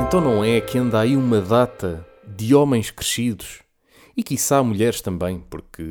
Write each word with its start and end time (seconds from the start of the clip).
Então 0.00 0.20
não 0.20 0.44
é 0.44 0.60
que 0.60 0.78
anda 0.78 1.00
aí 1.00 1.16
uma 1.16 1.40
data 1.40 2.06
de 2.26 2.54
homens 2.54 2.90
crescidos 2.90 3.60
e 4.16 4.22
quiçá 4.22 4.62
mulheres 4.62 5.00
também, 5.00 5.42
porque 5.48 5.82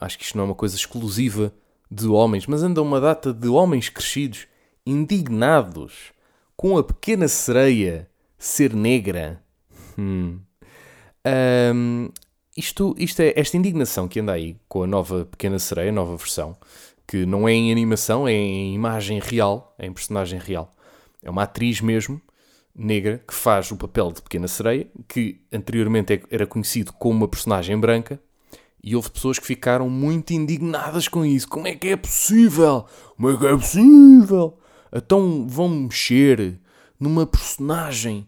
acho 0.00 0.18
que 0.18 0.24
isto 0.24 0.36
não 0.36 0.44
é 0.44 0.48
uma 0.48 0.54
coisa 0.54 0.76
exclusiva 0.76 1.52
de 1.90 2.06
homens, 2.06 2.46
mas 2.46 2.62
anda 2.62 2.82
uma 2.82 3.00
data 3.00 3.32
de 3.32 3.48
homens 3.48 3.88
crescidos 3.88 4.46
indignados 4.86 6.12
com 6.56 6.76
a 6.76 6.84
pequena 6.84 7.28
sereia 7.28 8.08
ser 8.38 8.74
negra. 8.74 9.42
Hum. 9.98 10.38
Um, 11.74 12.08
isto, 12.56 12.94
isto 12.98 13.20
é 13.20 13.32
esta 13.36 13.56
indignação 13.56 14.08
que 14.08 14.20
anda 14.20 14.32
aí 14.32 14.56
com 14.68 14.82
a 14.82 14.86
nova 14.86 15.24
Pequena 15.24 15.58
Sereia, 15.58 15.92
nova 15.92 16.16
versão, 16.16 16.56
que 17.06 17.24
não 17.24 17.48
é 17.48 17.52
em 17.52 17.70
animação, 17.70 18.26
é 18.26 18.32
em 18.32 18.74
imagem 18.74 19.18
real, 19.18 19.74
é 19.78 19.86
em 19.86 19.92
personagem 19.92 20.38
real. 20.38 20.70
É 21.22 21.30
uma 21.30 21.44
atriz 21.44 21.80
mesmo, 21.80 22.20
negra, 22.80 23.22
que 23.26 23.34
faz 23.34 23.70
o 23.70 23.76
papel 23.76 24.10
de 24.12 24.22
Pequena 24.22 24.48
Sereia, 24.48 24.88
que 25.06 25.40
anteriormente 25.52 26.14
é, 26.14 26.22
era 26.30 26.46
conhecido 26.46 26.92
como 26.92 27.18
uma 27.18 27.28
personagem 27.28 27.78
branca, 27.78 28.20
e 28.82 28.96
houve 28.96 29.10
pessoas 29.10 29.38
que 29.38 29.46
ficaram 29.46 29.90
muito 29.90 30.32
indignadas 30.32 31.06
com 31.06 31.24
isso. 31.24 31.46
Como 31.48 31.68
é 31.68 31.74
que 31.74 31.88
é 31.88 31.96
possível? 31.96 32.86
Como 33.14 33.30
é 33.30 33.36
que 33.36 33.46
é 33.46 33.56
possível? 33.56 34.58
Então 34.92 35.46
vão 35.46 35.68
mexer 35.68 36.58
numa 36.98 37.26
personagem 37.26 38.26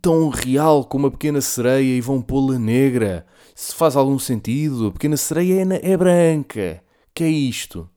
tão 0.00 0.30
real 0.30 0.84
como 0.84 1.06
a 1.06 1.10
Pequena 1.10 1.40
Sereia 1.40 1.96
e 1.96 2.00
vão 2.00 2.22
pô-la 2.22 2.58
negra. 2.58 3.26
Se 3.54 3.74
faz 3.74 3.96
algum 3.96 4.18
sentido, 4.18 4.88
a 4.88 4.92
Pequena 4.92 5.16
Sereia 5.16 5.62
é, 5.62 5.92
é 5.92 5.96
branca. 5.96 6.82
Que 7.14 7.24
é 7.24 7.28
isto? 7.28 7.88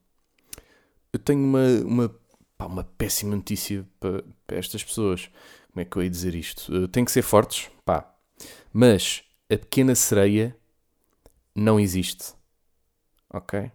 Eu 1.12 1.18
tenho 1.18 1.42
uma, 1.42 1.66
uma, 1.84 2.14
pá, 2.56 2.66
uma 2.66 2.84
péssima 2.84 3.34
notícia 3.36 3.86
para, 3.98 4.24
para, 4.46 4.58
estas 4.58 4.84
pessoas. 4.84 5.28
Como 5.72 5.82
é 5.82 5.84
que 5.84 5.96
eu 5.96 6.02
ia 6.02 6.10
dizer 6.10 6.34
isto? 6.34 6.88
Tem 6.88 7.04
que 7.04 7.12
ser 7.12 7.22
fortes, 7.22 7.70
pá. 7.84 8.12
Mas 8.72 9.22
a 9.50 9.56
Pequena 9.56 9.94
Sereia 9.94 10.56
não 11.54 11.78
existe. 11.78 12.34
Ok? 13.32 13.70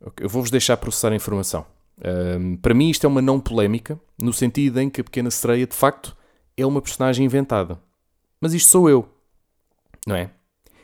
okay. 0.00 0.24
Eu 0.24 0.28
vou-vos 0.28 0.50
deixar 0.50 0.76
processar 0.76 1.12
a 1.12 1.16
informação. 1.16 1.66
Um, 2.04 2.56
para 2.56 2.74
mim, 2.74 2.90
isto 2.90 3.04
é 3.04 3.08
uma 3.08 3.22
não 3.22 3.40
polémica, 3.40 4.00
no 4.18 4.32
sentido 4.32 4.80
em 4.80 4.90
que 4.90 5.00
a 5.00 5.04
Pequena 5.04 5.30
Sereia, 5.30 5.66
de 5.66 5.74
facto, 5.74 6.16
é 6.56 6.66
uma 6.66 6.82
personagem 6.82 7.24
inventada. 7.24 7.80
Mas 8.40 8.54
isto 8.54 8.70
sou 8.70 8.90
eu, 8.90 9.08
não 10.06 10.16
é? 10.16 10.30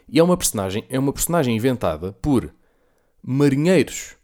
E 0.08 0.18
é 0.18 0.22
uma 0.22 0.36
personagem, 0.36 0.84
é 0.88 0.98
uma 0.98 1.12
personagem 1.12 1.54
inventada 1.54 2.12
por 2.12 2.52
marinheiros, 3.22 4.16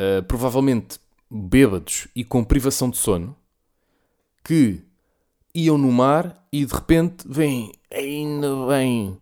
uh, 0.00 0.22
provavelmente 0.24 1.00
bêbados 1.30 2.06
e 2.14 2.24
com 2.24 2.44
privação 2.44 2.90
de 2.90 2.98
sono, 2.98 3.36
que 4.44 4.82
iam 5.54 5.78
no 5.78 5.90
mar 5.92 6.46
e 6.52 6.64
de 6.64 6.74
repente 6.74 7.24
vêm, 7.28 7.72
ainda 7.92 8.66
bem, 8.66 9.18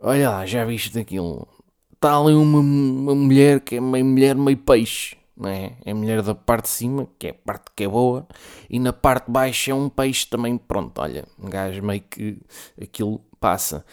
olha 0.00 0.30
lá, 0.30 0.46
já 0.46 0.64
viste 0.64 0.98
aquilo? 0.98 1.48
Está 1.92 2.16
ali 2.16 2.34
uma, 2.34 2.58
uma 2.58 3.14
mulher 3.14 3.60
que 3.60 3.76
é 3.76 3.80
meio 3.80 4.04
mulher, 4.04 4.36
meio 4.36 4.58
peixe 4.58 5.16
não 5.36 5.50
é? 5.50 5.76
É 5.84 5.92
mulher 5.92 6.22
da 6.22 6.34
parte 6.34 6.64
de 6.64 6.70
cima, 6.70 7.08
que 7.18 7.28
é 7.28 7.30
a 7.30 7.34
parte 7.34 7.70
que 7.74 7.84
é 7.84 7.88
boa, 7.88 8.26
e 8.70 8.78
na 8.78 8.92
parte 8.92 9.26
de 9.26 9.32
baixo 9.32 9.70
é 9.70 9.74
um 9.74 9.88
peixe 9.88 10.26
também, 10.26 10.56
pronto, 10.56 11.00
olha, 11.00 11.24
um 11.38 11.48
gajo 11.48 11.82
meio 11.82 12.02
que 12.02 12.38
aquilo 12.80 13.20
passa. 13.40 13.84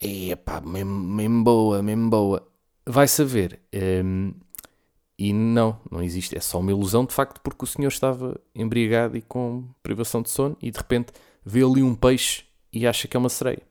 E 0.00 0.34
pá, 0.36 0.60
mesmo, 0.60 0.92
mesmo 0.92 1.44
boa, 1.44 1.82
mesmo 1.82 2.08
boa. 2.10 2.46
Vai 2.86 3.06
saber. 3.06 3.60
Um, 3.74 4.32
e 5.20 5.32
não, 5.32 5.78
não 5.90 6.02
existe. 6.02 6.36
É 6.36 6.40
só 6.40 6.58
uma 6.58 6.70
ilusão, 6.70 7.04
de 7.04 7.12
facto, 7.12 7.40
porque 7.42 7.64
o 7.64 7.66
senhor 7.66 7.88
estava 7.88 8.40
embriagado 8.54 9.16
e 9.16 9.22
com 9.22 9.64
privação 9.82 10.22
de 10.22 10.30
sono 10.30 10.56
e 10.62 10.70
de 10.70 10.78
repente 10.78 11.12
vê 11.44 11.62
ali 11.62 11.82
um 11.82 11.94
peixe 11.94 12.44
e 12.72 12.86
acha 12.86 13.06
que 13.06 13.16
é 13.16 13.20
uma 13.20 13.28
sereia. 13.28 13.62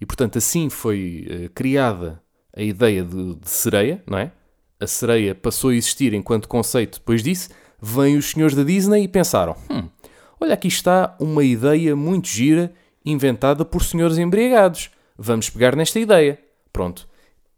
E 0.00 0.06
portanto, 0.06 0.38
assim 0.38 0.70
foi 0.70 1.26
uh, 1.28 1.50
criada 1.50 2.22
a 2.56 2.62
ideia 2.62 3.04
de, 3.04 3.34
de 3.34 3.48
sereia, 3.48 4.02
não 4.06 4.16
é? 4.16 4.32
a 4.80 4.86
sereia 4.86 5.34
passou 5.34 5.70
a 5.70 5.74
existir 5.74 6.12
enquanto 6.12 6.48
conceito 6.48 6.98
depois 6.98 7.22
disso, 7.22 7.50
vêm 7.80 8.16
os 8.16 8.30
senhores 8.30 8.54
da 8.54 8.62
Disney 8.62 9.04
e 9.04 9.08
pensaram: 9.08 9.56
hum, 9.70 9.88
olha, 10.40 10.54
aqui 10.54 10.68
está 10.68 11.14
uma 11.18 11.44
ideia 11.44 11.96
muito 11.96 12.28
gira 12.28 12.72
inventada 13.04 13.64
por 13.64 13.82
senhores 13.82 14.18
embriagados. 14.18 14.90
Vamos 15.16 15.48
pegar 15.48 15.74
nesta 15.76 15.98
ideia. 15.98 16.38
Pronto. 16.72 17.08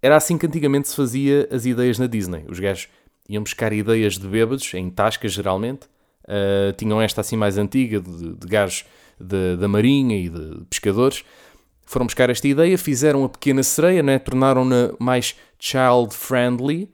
Era 0.00 0.16
assim 0.16 0.38
que 0.38 0.46
antigamente 0.46 0.88
se 0.88 0.94
fazia 0.94 1.48
as 1.50 1.66
ideias 1.66 1.98
na 1.98 2.06
Disney. 2.06 2.44
Os 2.48 2.60
gajos 2.60 2.88
iam 3.28 3.42
buscar 3.42 3.72
ideias 3.72 4.18
de 4.18 4.26
bêbados, 4.26 4.72
em 4.74 4.88
tascas 4.90 5.32
geralmente. 5.32 5.86
Uh, 6.24 6.72
tinham 6.76 7.00
esta 7.00 7.20
assim 7.20 7.36
mais 7.36 7.58
antiga, 7.58 8.00
de, 8.00 8.34
de 8.34 8.46
gajos 8.46 8.84
da 9.20 9.66
marinha 9.66 10.16
e 10.16 10.28
de 10.28 10.64
pescadores. 10.70 11.24
Foram 11.84 12.06
buscar 12.06 12.30
esta 12.30 12.46
ideia, 12.46 12.76
fizeram 12.78 13.24
a 13.24 13.28
pequena 13.28 13.62
sereia, 13.62 14.02
né? 14.02 14.18
tornaram-na 14.18 14.92
mais 14.98 15.34
child-friendly 15.58 16.90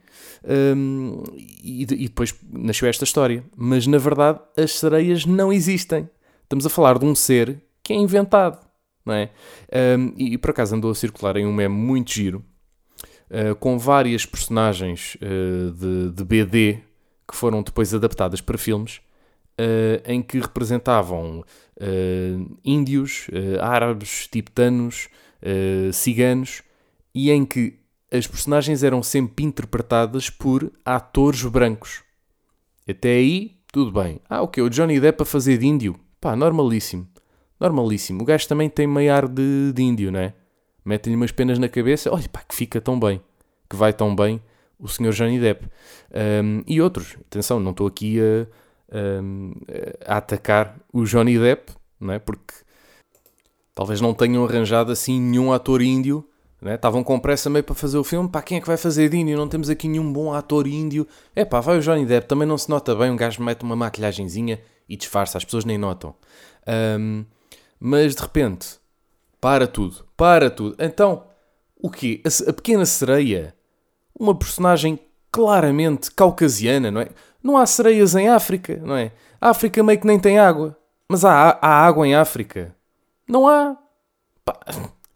um, 0.77 1.23
e, 1.37 1.83
e, 1.83 1.87
depois 1.87 2.35
nasceu 2.51 2.89
esta 2.89 3.05
história. 3.05 3.45
Mas 3.57 3.87
na 3.87 3.99
verdade 3.99 4.41
as 4.57 4.79
sereias 4.79 5.27
não 5.27 5.53
existem. 5.53 6.09
Estamos 6.43 6.65
a 6.65 6.71
falar 6.71 6.99
de 6.99 7.05
um 7.05 7.15
ser 7.15 7.61
que 7.83 7.93
é 7.93 7.97
inventado. 7.97 8.65
É? 9.07 9.29
Um, 9.99 10.15
e, 10.17 10.35
e 10.35 10.39
por 10.39 10.51
acaso 10.51 10.75
andou 10.75 10.91
a 10.91 10.95
circular 10.95 11.37
em 11.37 11.45
um 11.45 11.53
meme 11.53 11.75
muito 11.75 12.13
giro 12.13 12.43
uh, 13.31 13.55
com 13.57 13.79
várias 13.79 14.27
personagens 14.27 15.17
uh, 15.17 15.71
de, 15.73 16.11
de, 16.11 16.25
BD 16.25 16.79
que 17.29 17.37
foram 17.37 17.63
depois 17.63 17.95
adaptadas 17.95 18.41
para 18.41 18.59
filmes. 18.59 19.01
Uh, 19.57 20.03
em 20.05 20.21
que 20.21 20.41
representavam 20.41 21.45
índios, 22.65 23.29
árabes, 23.61 24.29
tibetanos, 24.29 25.09
ciganos, 25.93 26.63
e 27.15 27.31
em 27.31 27.45
que 27.45 27.79
as 28.13 28.27
personagens 28.27 28.83
eram 28.85 29.03
sempre 29.03 29.45
interpretadas 29.45 30.31
por 30.31 30.73
atores 30.85 31.43
brancos. 31.45 32.03
Até 32.89 33.15
aí, 33.15 33.57
tudo 33.73 33.91
bem. 33.91 34.21
Ah, 34.29 34.43
o 34.43 34.49
que? 34.49 34.61
O 34.61 34.71
Johnny 34.71 35.01
Depp 35.01 35.23
a 35.23 35.27
fazer 35.27 35.59
de 35.59 35.67
índio? 35.67 35.99
Pá, 36.21 36.37
normalíssimo. 36.37 37.09
Normalíssimo. 37.59 38.23
O 38.23 38.25
gajo 38.25 38.47
também 38.47 38.69
tem 38.69 38.87
meio 38.87 39.13
ar 39.13 39.27
de, 39.27 39.73
de 39.73 39.83
índio, 39.83 40.13
não 40.13 40.21
é? 40.21 40.35
Metem-lhe 40.85 41.17
umas 41.17 41.33
penas 41.33 41.59
na 41.59 41.69
cabeça. 41.69 42.13
Olha, 42.13 42.29
pá, 42.29 42.43
que 42.47 42.55
fica 42.55 42.81
tão 42.81 42.99
bem. 42.99 43.21
Que 43.69 43.77
vai 43.77 43.93
tão 43.93 44.15
bem 44.15 44.43
o 44.79 44.89
Sr. 44.89 45.11
Johnny 45.11 45.39
Depp. 45.39 45.67
Um, 46.43 46.63
e 46.67 46.81
outros. 46.81 47.17
Atenção, 47.27 47.59
não 47.59 47.71
estou 47.71 47.87
aqui 47.87 48.19
a, 48.21 48.47
a, 50.09 50.15
a 50.15 50.17
atacar 50.19 50.77
o 50.93 51.05
Johnny 51.05 51.39
Depp, 51.39 51.73
não 51.99 52.13
é? 52.13 52.19
Porque 52.19 52.55
talvez 53.75 54.01
não 54.01 54.13
tenham 54.13 54.45
arranjado 54.45 54.93
assim 54.93 55.21
nenhum 55.21 55.53
ator 55.53 55.81
índio 55.81 56.29
né? 56.65 56.77
Estavam 56.77 57.05
com 57.05 57.21
pressa 57.21 57.51
meio 57.51 57.63
para 57.63 57.75
fazer 57.75 57.99
o 57.99 58.03
filme. 58.03 58.27
Pá, 58.27 58.41
quem 58.41 58.57
é 58.57 58.61
que 58.61 58.67
vai 58.67 58.79
fazer 58.79 59.11
de 59.11 59.19
índio? 59.19 59.37
Não 59.37 59.47
temos 59.47 59.69
aqui 59.69 59.87
nenhum 59.87 60.11
bom 60.11 60.33
ator 60.33 60.67
índio. 60.67 61.07
É 61.37 61.45
pá, 61.45 61.61
vai 61.61 61.77
o 61.77 61.83
Johnny 61.83 62.07
Depp. 62.07 62.27
Também 62.27 62.49
não 62.49 62.57
se 62.57 62.71
nota 62.71 62.95
bem. 62.95 63.11
Um 63.11 63.17
gajo 63.17 63.43
mete 63.43 63.63
uma 63.63 63.77
maquilhagenzinha 63.77 64.59
e 64.89 64.97
disfarça. 64.97 65.37
As 65.37 65.45
pessoas 65.45 65.67
nem 65.67 65.77
notam. 65.77 66.15
Um, 66.99 67.27
mas 67.79 68.15
de 68.15 68.23
repente, 68.23 68.79
para 69.45 69.67
tudo. 69.67 70.07
Para 70.17 70.49
tudo. 70.49 70.75
Então, 70.79 71.27
o 71.77 71.91
quê? 71.91 72.23
A, 72.25 72.51
a 72.51 72.53
pequena 72.55 72.87
sereia. 72.87 73.55
Uma 74.19 74.35
personagem 74.35 74.99
claramente 75.31 76.11
caucasiana, 76.13 76.91
não 76.91 77.03
é? 77.03 77.09
Não 77.43 77.59
há 77.59 77.67
sereias 77.67 78.15
em 78.15 78.27
África, 78.27 78.81
não 78.83 78.97
é? 78.97 79.13
A 79.39 79.51
África 79.51 79.83
meio 79.83 80.01
que 80.01 80.07
nem 80.07 80.19
tem 80.19 80.39
água. 80.39 80.75
Mas 81.07 81.27
há, 81.27 81.59
há 81.61 81.87
água 81.87 82.09
em 82.09 82.15
África. 82.15 82.75
Não 83.29 83.47
há. 83.47 83.77
Pá, 84.47 84.59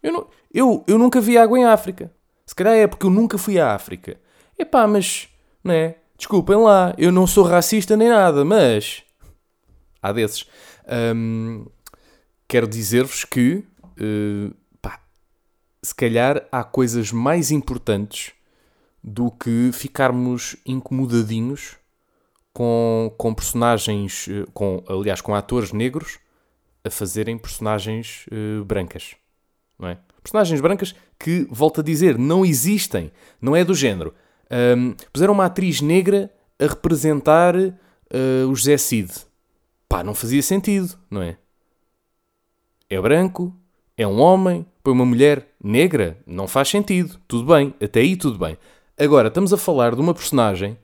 eu 0.02 0.12
não, 0.12 0.26
eu, 0.52 0.84
eu 0.86 0.98
nunca 0.98 1.22
vi 1.22 1.38
água 1.38 1.58
em 1.58 1.64
África. 1.64 2.12
Se 2.44 2.54
calhar 2.54 2.74
é 2.74 2.86
porque 2.86 3.06
eu 3.06 3.10
nunca 3.10 3.38
fui 3.38 3.58
à 3.58 3.74
África. 3.74 4.20
Epá, 4.58 4.86
mas, 4.86 5.30
né? 5.64 5.94
Desculpem 6.18 6.56
lá, 6.56 6.94
eu 6.98 7.10
não 7.10 7.26
sou 7.26 7.44
racista 7.44 7.96
nem 7.96 8.10
nada, 8.10 8.44
mas. 8.44 9.04
Há 10.02 10.12
desses. 10.12 10.46
Quero 12.46 12.68
dizer-vos 12.68 13.24
que, 13.24 13.64
uh, 14.00 14.54
pá, 14.80 15.00
se 15.82 15.94
calhar 15.94 16.46
há 16.50 16.64
coisas 16.64 17.12
mais 17.12 17.50
importantes 17.50 18.32
do 19.02 19.30
que 19.30 19.70
ficarmos 19.72 20.56
incomodadinhos 20.66 21.76
com, 22.52 23.14
com 23.16 23.32
personagens, 23.32 24.26
eh, 24.28 24.44
com, 24.52 24.82
aliás, 24.88 25.20
com 25.20 25.34
atores 25.34 25.72
negros 25.72 26.18
a 26.84 26.90
fazerem 26.90 27.38
personagens 27.38 28.26
uh, 28.32 28.64
brancas, 28.64 29.14
não 29.78 29.88
é? 29.88 29.98
Personagens 30.22 30.60
brancas 30.60 30.94
que, 31.18 31.46
volto 31.50 31.80
a 31.80 31.84
dizer, 31.84 32.18
não 32.18 32.44
existem. 32.44 33.10
Não 33.40 33.54
é 33.54 33.64
do 33.64 33.74
género. 33.74 34.14
Um, 34.50 34.94
puseram 35.12 35.34
uma 35.34 35.46
atriz 35.46 35.80
negra 35.80 36.30
a 36.58 36.66
representar 36.66 37.54
uh, 37.56 38.48
o 38.50 38.54
José 38.54 38.76
Cid. 38.76 39.12
Pá, 39.88 40.02
não 40.02 40.14
fazia 40.14 40.42
sentido, 40.42 40.98
não 41.10 41.22
é? 41.22 41.38
É 42.90 43.00
branco, 43.00 43.54
é 43.98 44.06
um 44.06 44.20
homem, 44.20 44.64
põe 44.82 44.92
uma 44.92 45.04
mulher 45.04 45.48
negra, 45.62 46.16
não 46.24 46.46
faz 46.46 46.68
sentido. 46.68 47.18
Tudo 47.26 47.52
bem, 47.52 47.74
até 47.82 47.98
aí 47.98 48.16
tudo 48.16 48.38
bem. 48.38 48.56
Agora, 48.96 49.26
estamos 49.26 49.52
a 49.52 49.56
falar 49.56 49.96
de 49.96 50.00
uma 50.00 50.14
personagem 50.14 50.78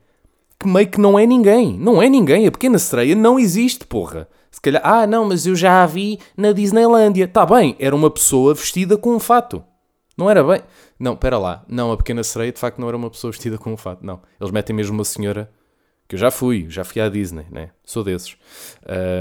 que 0.59 0.67
meio 0.67 0.89
que 0.89 0.99
não 0.99 1.17
é 1.17 1.25
ninguém. 1.25 1.77
Não 1.79 2.01
é 2.01 2.09
ninguém. 2.09 2.45
A 2.45 2.51
pequena 2.51 2.77
sereia 2.77 3.15
não 3.15 3.39
existe, 3.39 3.87
porra. 3.87 4.27
Se 4.51 4.59
calhar, 4.59 4.81
ah, 4.85 5.07
não, 5.07 5.25
mas 5.25 5.47
eu 5.47 5.55
já 5.55 5.81
a 5.81 5.85
vi 5.85 6.19
na 6.35 6.51
Disneylândia. 6.51 7.27
Tá 7.27 7.45
bem, 7.45 7.75
era 7.79 7.95
uma 7.95 8.11
pessoa 8.11 8.53
vestida 8.53 8.97
com 8.97 9.15
um 9.15 9.19
fato. 9.19 9.63
Não 10.17 10.29
era 10.29 10.43
bem. 10.43 10.61
Não, 10.99 11.15
pera 11.15 11.37
lá. 11.37 11.63
Não, 11.67 11.91
a 11.91 11.97
Pequena 11.97 12.23
Sereia 12.23 12.51
de 12.51 12.59
facto 12.59 12.79
não 12.79 12.87
era 12.87 12.97
uma 12.97 13.09
pessoa 13.09 13.31
vestida 13.31 13.57
com 13.57 13.71
um 13.71 13.77
fato. 13.77 14.05
Não. 14.05 14.21
Eles 14.39 14.51
metem 14.51 14.75
mesmo 14.75 14.93
uma 14.93 15.03
senhora 15.03 15.49
que 16.07 16.15
eu 16.15 16.19
já 16.19 16.31
fui, 16.31 16.67
já 16.69 16.83
fui 16.83 17.01
à 17.01 17.09
Disney, 17.09 17.45
né? 17.49 17.69
Sou 17.83 18.03
desses. 18.03 18.37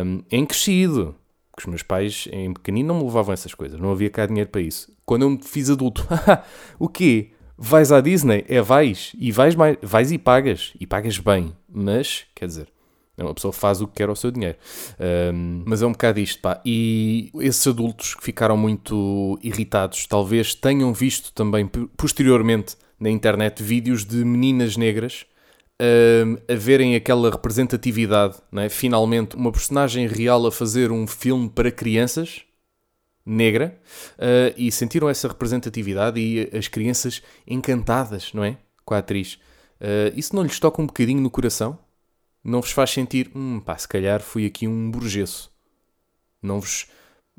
Um, 0.05 0.23
em 0.31 0.44
crescido. 0.44 1.14
Porque 1.54 1.62
os 1.62 1.66
meus 1.66 1.82
pais, 1.84 2.28
em 2.32 2.52
pequenino, 2.52 2.88
não 2.88 2.98
me 2.98 3.04
levavam 3.04 3.32
essas 3.32 3.54
coisas. 3.54 3.78
Não 3.78 3.92
havia 3.92 4.10
cá 4.10 4.26
dinheiro 4.26 4.50
para 4.50 4.60
isso. 4.60 4.92
Quando 5.06 5.22
eu 5.22 5.30
me 5.30 5.40
fiz 5.40 5.70
adulto, 5.70 6.04
o 6.80 6.88
quê? 6.88 7.30
Vais 7.56 7.92
à 7.92 8.00
Disney? 8.00 8.44
É, 8.48 8.60
vais. 8.60 9.12
E 9.16 9.30
vais, 9.30 9.54
mais, 9.54 9.76
vais 9.80 10.10
e 10.10 10.18
pagas. 10.18 10.72
E 10.80 10.84
pagas 10.84 11.16
bem. 11.18 11.54
Mas, 11.72 12.26
quer 12.34 12.46
dizer, 12.46 12.66
uma 13.16 13.32
pessoa 13.32 13.52
faz 13.52 13.80
o 13.80 13.86
que 13.86 13.94
quer 13.94 14.08
ao 14.08 14.16
seu 14.16 14.32
dinheiro. 14.32 14.58
Um, 15.32 15.62
mas 15.64 15.80
é 15.80 15.86
um 15.86 15.92
bocado 15.92 16.18
isto, 16.18 16.40
pá. 16.42 16.60
E 16.64 17.30
esses 17.36 17.64
adultos 17.68 18.16
que 18.16 18.24
ficaram 18.24 18.56
muito 18.56 19.38
irritados, 19.40 20.08
talvez 20.08 20.56
tenham 20.56 20.92
visto 20.92 21.32
também 21.32 21.70
posteriormente 21.96 22.76
na 22.98 23.10
internet 23.10 23.62
vídeos 23.62 24.04
de 24.04 24.24
meninas 24.24 24.76
negras 24.76 25.24
um, 25.81 26.37
a 26.53 26.56
verem 26.56 26.94
aquela 26.94 27.31
representatividade, 27.31 28.37
é? 28.56 28.69
finalmente 28.69 29.37
uma 29.37 29.50
personagem 29.50 30.06
real 30.06 30.47
a 30.47 30.53
fazer 30.53 30.93
um 30.93 31.06
filme 31.06 31.49
para 31.49 31.71
crianças 31.71 32.44
negra 33.26 33.81
uh, 34.19 34.55
e 34.56 34.71
sentiram 34.71 35.09
essa 35.09 35.29
representatividade 35.29 36.21
e 36.21 36.56
as 36.56 36.69
crianças 36.69 37.23
encantadas, 37.47 38.32
não 38.35 38.44
é? 38.44 38.59
Com 38.85 38.94
a 38.94 38.99
atriz. 38.99 39.38
Uh, 39.81 40.12
isso 40.15 40.37
não 40.37 40.43
lhes 40.43 40.59
toca 40.59 40.82
um 40.82 40.87
bocadinho 40.87 41.21
no 41.21 41.31
coração? 41.31 41.79
Não 42.43 42.61
vos 42.61 42.73
faz 42.73 42.91
sentir, 42.91 43.31
hum, 43.35 43.61
pá, 43.61 43.76
se 43.79 43.88
calhar 43.88 44.21
fui 44.21 44.44
aqui 44.44 44.69
um 44.69 44.91
burgueso. 44.91 45.50
Não 46.43 46.61
vos, 46.61 46.87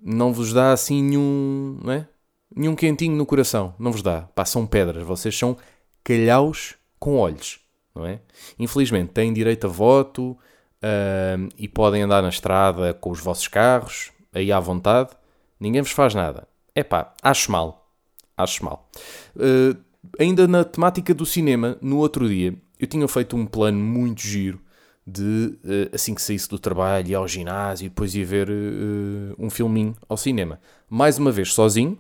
não 0.02 0.34
vos 0.34 0.52
dá 0.52 0.74
assim 0.74 1.04
nenhum, 1.04 1.80
não 1.84 1.94
é? 1.94 2.08
Nenhum 2.56 2.76
quentinho 2.76 3.16
no 3.16 3.26
coração. 3.26 3.76
Não 3.78 3.92
vos 3.92 4.02
dá. 4.02 4.22
Pá, 4.22 4.46
são 4.46 4.66
pedras. 4.66 5.04
Vocês 5.04 5.38
são 5.38 5.58
calhaus 6.04 6.76
com 7.00 7.18
olhos, 7.18 7.60
não 7.96 8.06
é? 8.06 8.20
Infelizmente, 8.60 9.14
têm 9.14 9.32
direito 9.32 9.68
a 9.68 9.70
voto 9.70 10.32
uh, 10.32 11.50
e 11.58 11.68
podem 11.68 12.02
andar 12.02 12.22
na 12.22 12.30
estrada 12.30 12.94
com 12.94 13.10
os 13.10 13.20
vossos 13.20 13.48
carros, 13.48 14.12
aí 14.34 14.52
à 14.52 14.60
vontade 14.60 15.12
Ninguém 15.60 15.82
vos 15.82 15.92
faz 15.92 16.14
nada. 16.14 16.48
É 16.74 16.84
pá, 16.84 17.14
acho 17.22 17.52
mal. 17.52 17.90
Acho 18.38 18.66
mal. 18.66 18.90
Uh, 19.36 19.78
ainda 20.20 20.48
na 20.48 20.64
temática 20.64 21.14
do 21.14 21.26
cinema, 21.26 21.78
no 21.82 21.98
outro 21.98 22.28
dia, 22.28 22.54
eu 22.80 22.88
tinha 22.88 23.08
feito 23.08 23.36
um 23.36 23.46
plano 23.46 23.80
muito 23.80 24.22
giro 24.22 24.60
de, 25.08 25.58
uh, 25.64 25.96
assim 25.96 26.14
que 26.14 26.22
saísse 26.22 26.50
do 26.50 26.60
trabalho, 26.60 27.08
ir 27.08 27.16
ao 27.16 27.28
ginásio 27.28 27.86
e 27.86 27.90
depois 27.90 28.14
ia 28.14 28.26
ver 28.26 28.50
uh, 28.50 29.36
um 29.40 29.50
filminho 29.50 29.96
ao 30.10 30.18
cinema. 30.18 30.60
Mais 30.90 31.18
uma 31.18 31.32
vez 31.32 31.54
sozinho, 31.54 31.98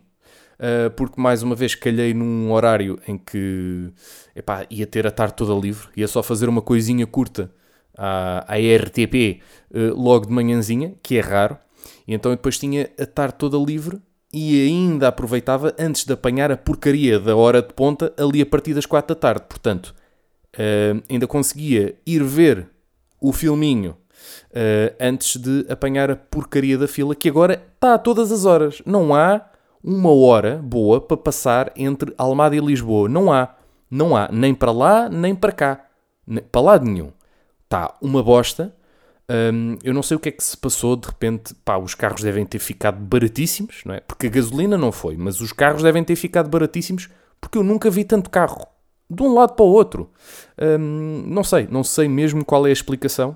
uh, 0.59 0.89
porque 0.91 1.19
mais 1.19 1.43
uma 1.43 1.55
vez 1.55 1.75
calhei 1.75 2.13
num 2.13 2.51
horário 2.51 2.99
em 3.07 3.17
que 3.17 3.91
epá, 4.35 4.65
ia 4.69 4.87
ter 4.87 5.05
a 5.07 5.11
tarde 5.11 5.35
toda 5.35 5.53
livre, 5.53 5.87
ia 5.95 6.07
só 6.07 6.21
fazer 6.21 6.49
uma 6.49 6.61
coisinha 6.61 7.05
curta 7.07 7.51
à, 7.97 8.45
à 8.53 8.57
RTP 8.57 9.41
logo 9.95 10.27
de 10.27 10.33
manhãzinha, 10.33 10.95
que 11.01 11.17
é 11.17 11.21
raro, 11.21 11.57
e 12.07 12.13
então 12.13 12.31
eu 12.31 12.35
depois 12.35 12.57
tinha 12.57 12.89
a 12.99 13.05
tarde 13.05 13.35
toda 13.37 13.57
livre 13.57 14.01
e 14.35 14.67
ainda 14.67 15.07
aproveitava 15.07 15.73
antes 15.79 16.03
de 16.03 16.11
apanhar 16.11 16.51
a 16.51 16.57
porcaria 16.57 17.17
da 17.17 17.35
hora 17.37 17.61
de 17.61 17.73
ponta 17.73 18.13
ali 18.17 18.41
a 18.41 18.45
partir 18.45 18.73
das 18.73 18.85
quatro 18.85 19.15
da 19.15 19.19
tarde. 19.19 19.45
Portanto, 19.47 19.95
uh, 20.55 21.01
ainda 21.09 21.25
conseguia 21.25 21.95
ir 22.05 22.21
ver 22.21 22.67
o 23.21 23.31
filminho 23.31 23.91
uh, 23.91 24.95
antes 24.99 25.37
de 25.37 25.65
apanhar 25.69 26.11
a 26.11 26.17
porcaria 26.17 26.77
da 26.77 26.85
fila, 26.85 27.15
que 27.15 27.29
agora 27.29 27.65
está 27.75 27.93
a 27.93 27.97
todas 27.97 28.29
as 28.29 28.43
horas. 28.43 28.81
Não 28.85 29.15
há 29.15 29.41
uma 29.85 30.11
hora 30.11 30.59
boa 30.63 30.99
para 30.99 31.15
passar 31.15 31.71
entre 31.75 32.11
Almada 32.17 32.55
e 32.55 32.59
Lisboa. 32.59 33.07
Não 33.07 33.31
há. 33.31 33.55
Não 33.89 34.17
há. 34.17 34.27
Nem 34.31 34.55
para 34.55 34.71
lá, 34.71 35.07
nem 35.07 35.35
para 35.35 35.51
cá. 35.51 35.85
Para 36.51 36.61
lado 36.61 36.85
nenhum. 36.85 37.11
Está 37.63 37.95
uma 38.01 38.23
bosta. 38.23 38.75
Um, 39.29 39.77
eu 39.83 39.93
não 39.93 40.01
sei 40.01 40.17
o 40.17 40.19
que 40.19 40.29
é 40.29 40.31
que 40.31 40.43
se 40.43 40.57
passou, 40.57 40.95
de 40.95 41.07
repente, 41.07 41.53
pá, 41.63 41.77
os 41.77 41.95
carros 41.95 42.21
devem 42.21 42.45
ter 42.45 42.59
ficado 42.59 42.97
baratíssimos, 42.97 43.81
não 43.85 43.95
é? 43.95 43.99
Porque 43.99 44.27
a 44.27 44.29
gasolina 44.29 44.77
não 44.77 44.91
foi, 44.91 45.17
mas 45.17 45.41
os 45.41 45.51
carros 45.51 45.81
devem 45.81 46.03
ter 46.03 46.15
ficado 46.15 46.47
baratíssimos 46.47 47.09
porque 47.41 47.57
eu 47.57 47.63
nunca 47.63 47.89
vi 47.89 48.03
tanto 48.03 48.29
carro 48.29 48.67
de 49.09 49.21
um 49.23 49.33
lado 49.33 49.53
para 49.53 49.65
o 49.65 49.69
outro. 49.69 50.11
Um, 50.59 51.23
não 51.27 51.43
sei, 51.43 51.67
não 51.69 51.83
sei 51.83 52.07
mesmo 52.07 52.45
qual 52.45 52.65
é 52.67 52.69
a 52.69 52.73
explicação, 52.73 53.35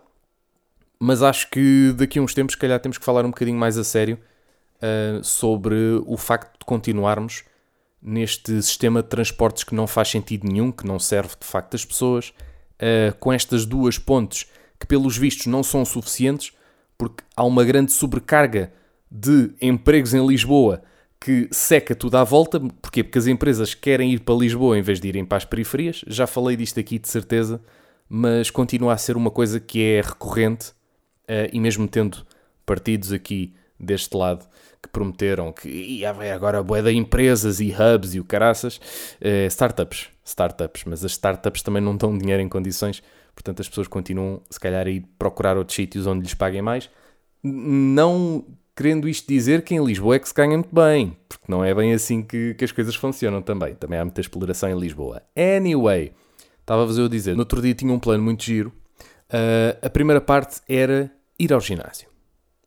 mas 1.00 1.24
acho 1.24 1.50
que 1.50 1.94
daqui 1.96 2.20
a 2.20 2.22
uns 2.22 2.34
tempos, 2.34 2.54
se 2.54 2.60
calhar, 2.60 2.80
temos 2.80 2.98
que 2.98 3.06
falar 3.06 3.26
um 3.26 3.30
bocadinho 3.30 3.58
mais 3.58 3.78
a 3.78 3.84
sério 3.84 4.20
uh, 4.82 5.24
sobre 5.24 5.76
o 6.06 6.18
facto 6.18 6.60
de 6.60 6.66
continuarmos 6.66 7.44
neste 8.02 8.62
sistema 8.62 9.04
de 9.04 9.10
transportes 9.10 9.64
que 9.64 9.76
não 9.76 9.86
faz 9.86 10.10
sentido 10.10 10.48
nenhum, 10.48 10.72
que 10.72 10.88
não 10.88 10.98
serve 10.98 11.34
de 11.40 11.46
facto 11.46 11.76
às 11.76 11.86
pessoas, 11.86 12.30
uh, 12.30 13.16
com 13.20 13.32
estas 13.32 13.66
duas 13.66 13.98
pontes 13.98 14.48
que, 14.80 14.88
pelos 14.88 15.18
vistos, 15.18 15.48
não 15.48 15.62
são 15.62 15.84
suficientes, 15.84 16.54
porque 16.98 17.24
há 17.36 17.44
uma 17.44 17.64
grande 17.64 17.92
sobrecarga 17.92 18.72
de 19.12 19.54
empregos 19.62 20.14
em 20.14 20.26
Lisboa 20.26 20.82
que 21.20 21.50
seca 21.52 21.94
tudo 21.94 22.16
à 22.16 22.24
volta. 22.24 22.60
Porquê? 22.60 23.04
Porque 23.04 23.20
as 23.20 23.28
empresas 23.28 23.74
querem 23.74 24.14
ir 24.14 24.20
para 24.20 24.36
Lisboa 24.36 24.78
em 24.78 24.82
vez 24.82 25.02
de 25.02 25.08
irem 25.08 25.26
para 25.26 25.38
as 25.38 25.46
periferias. 25.46 26.04
Já 26.08 26.26
falei 26.26 26.56
disto 26.56 26.80
aqui 26.80 26.98
de 26.98 27.10
certeza, 27.10 27.62
mas 28.08 28.50
continua 28.50 28.94
a 28.94 28.98
ser 28.98 29.18
uma 29.18 29.30
coisa 29.30 29.60
que 29.60 29.84
é 29.84 30.02
recorrente 30.02 30.70
uh, 30.70 31.50
e 31.52 31.60
mesmo 31.60 31.88
tendo 31.88 32.26
partidos 32.66 33.12
aqui 33.12 33.54
deste 33.80 34.16
lado 34.16 34.46
que 34.82 34.90
prometeram 34.90 35.52
que 35.52 35.70
ia 35.70 36.12
agora 36.34 36.64
boé 36.64 36.82
de 36.82 36.92
empresas 36.92 37.60
e 37.60 37.74
hubs 37.74 38.16
e 38.16 38.20
o 38.20 38.24
caraças, 38.24 38.78
uh, 39.22 39.48
startups, 39.48 40.08
startups, 40.24 40.84
mas 40.86 41.04
as 41.04 41.12
startups 41.12 41.62
também 41.62 41.82
não 41.82 41.96
dão 41.96 42.18
dinheiro 42.18 42.42
em 42.42 42.50
condições 42.50 43.02
Portanto, 43.40 43.62
as 43.62 43.70
pessoas 43.70 43.88
continuam, 43.88 44.42
se 44.50 44.60
calhar, 44.60 44.86
a 44.86 44.90
ir 44.90 45.06
procurar 45.18 45.56
outros 45.56 45.74
sítios 45.74 46.06
onde 46.06 46.24
lhes 46.24 46.34
paguem 46.34 46.62
mais. 46.62 46.90
Não 47.42 48.46
querendo 48.76 49.08
isto 49.08 49.26
dizer 49.30 49.64
que 49.64 49.74
em 49.74 49.84
Lisboa 49.84 50.18
é 50.18 50.20
que 50.20 50.28
se 50.28 50.34
ganha 50.34 50.58
muito 50.58 50.76
bem, 50.76 51.16
porque 51.28 51.46
não 51.48 51.64
é 51.64 51.74
bem 51.74 51.94
assim 51.94 52.22
que, 52.22 52.54
que 52.56 52.66
as 52.66 52.74
coisas 52.74 52.96
funcionam 52.96 53.42
também. 53.42 53.76
Também 53.76 53.98
há 53.98 54.04
muita 54.04 54.20
exploração 54.20 54.70
em 54.70 54.78
Lisboa. 54.78 55.22
Anyway, 55.38 56.12
estava-vos 56.60 56.98
eu 56.98 57.06
a 57.06 57.10
dizer, 57.10 57.34
no 57.34 57.40
outro 57.40 57.62
dia 57.62 57.74
tinha 57.74 57.94
um 57.94 58.00
plano 58.00 58.22
muito 58.22 58.44
giro. 58.44 58.74
Uh, 59.30 59.86
a 59.86 59.90
primeira 59.90 60.20
parte 60.20 60.60
era 60.68 61.10
ir 61.40 61.54
ao 61.54 61.62
ginásio. 61.62 62.09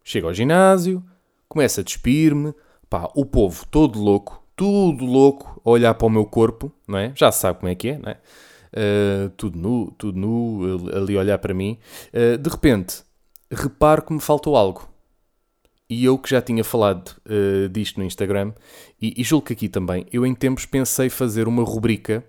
Chego 0.04 0.28
ao 0.28 0.35
ginásio, 0.35 1.02
começo 1.49 1.80
a 1.80 1.82
despir-me, 1.82 2.54
pá, 2.88 3.11
o 3.14 3.25
povo 3.25 3.66
todo 3.71 4.00
louco, 4.00 4.42
tudo 4.56 5.04
louco, 5.04 5.61
a 5.64 5.71
olhar 5.71 5.94
para 5.94 6.06
o 6.06 6.11
meu 6.11 6.25
corpo, 6.25 6.73
não 6.87 6.99
é? 6.99 7.12
Já 7.14 7.30
sabe 7.32 7.61
como 7.61 7.71
é 7.71 7.75
que 7.75 7.88
é, 7.88 7.99
não 7.99 8.11
é? 8.11 8.18
uh, 8.73 9.30
tudo 9.30 9.59
nu, 9.59 9.90
tudo 9.92 10.18
nu, 10.18 10.90
ali 10.94 11.16
olhar 11.16 11.38
para 11.38 11.54
mim. 11.54 11.78
Uh, 12.12 12.38
de 12.38 12.50
repente, 12.50 13.02
reparo 13.50 14.02
que 14.02 14.12
me 14.12 14.21
faltou 14.21 14.56
algo. 14.56 14.88
E 15.88 16.04
eu 16.04 16.18
que 16.18 16.30
já 16.30 16.40
tinha 16.40 16.64
falado 16.64 17.11
uh, 17.26 17.68
disto 17.68 17.99
no 17.99 18.06
Instagram, 18.06 18.52
e, 19.00 19.14
e 19.21 19.25
julgo 19.25 19.47
que 19.47 19.52
aqui 19.52 19.68
também, 19.68 20.06
eu 20.12 20.25
em 20.25 20.35
tempos 20.35 20.64
pensei 20.64 21.11
fazer 21.11 21.47
uma 21.47 21.62
rubrica 21.62 22.25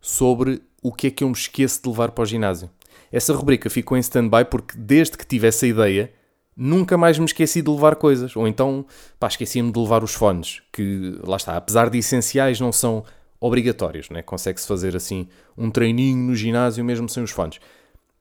sobre 0.00 0.62
o 0.82 0.92
que 0.92 1.06
é 1.06 1.10
que 1.10 1.24
eu 1.24 1.28
me 1.28 1.34
esqueço 1.34 1.82
de 1.82 1.88
levar 1.88 2.10
para 2.10 2.22
o 2.22 2.26
ginásio. 2.26 2.68
Essa 3.10 3.32
rubrica 3.32 3.70
ficou 3.70 3.96
em 3.96 4.00
stand-by 4.00 4.44
porque 4.50 4.76
desde 4.76 5.16
que 5.16 5.26
tive 5.26 5.46
essa 5.46 5.66
ideia, 5.66 6.12
nunca 6.62 6.96
mais 6.96 7.18
me 7.18 7.24
esqueci 7.24 7.60
de 7.60 7.68
levar 7.68 7.96
coisas. 7.96 8.36
Ou 8.36 8.46
então, 8.46 8.86
pá, 9.18 9.26
esqueci-me 9.26 9.72
de 9.72 9.78
levar 9.78 10.04
os 10.04 10.14
fones, 10.14 10.62
que 10.72 11.18
lá 11.26 11.36
está, 11.36 11.56
apesar 11.56 11.90
de 11.90 11.98
essenciais, 11.98 12.60
não 12.60 12.70
são 12.70 13.04
obrigatórios, 13.40 14.08
né? 14.08 14.22
consegue-se 14.22 14.68
fazer 14.68 14.94
assim 14.94 15.26
um 15.58 15.68
treininho 15.68 16.16
no 16.16 16.36
ginásio 16.36 16.84
mesmo 16.84 17.08
sem 17.08 17.24
os 17.24 17.32
fones. 17.32 17.58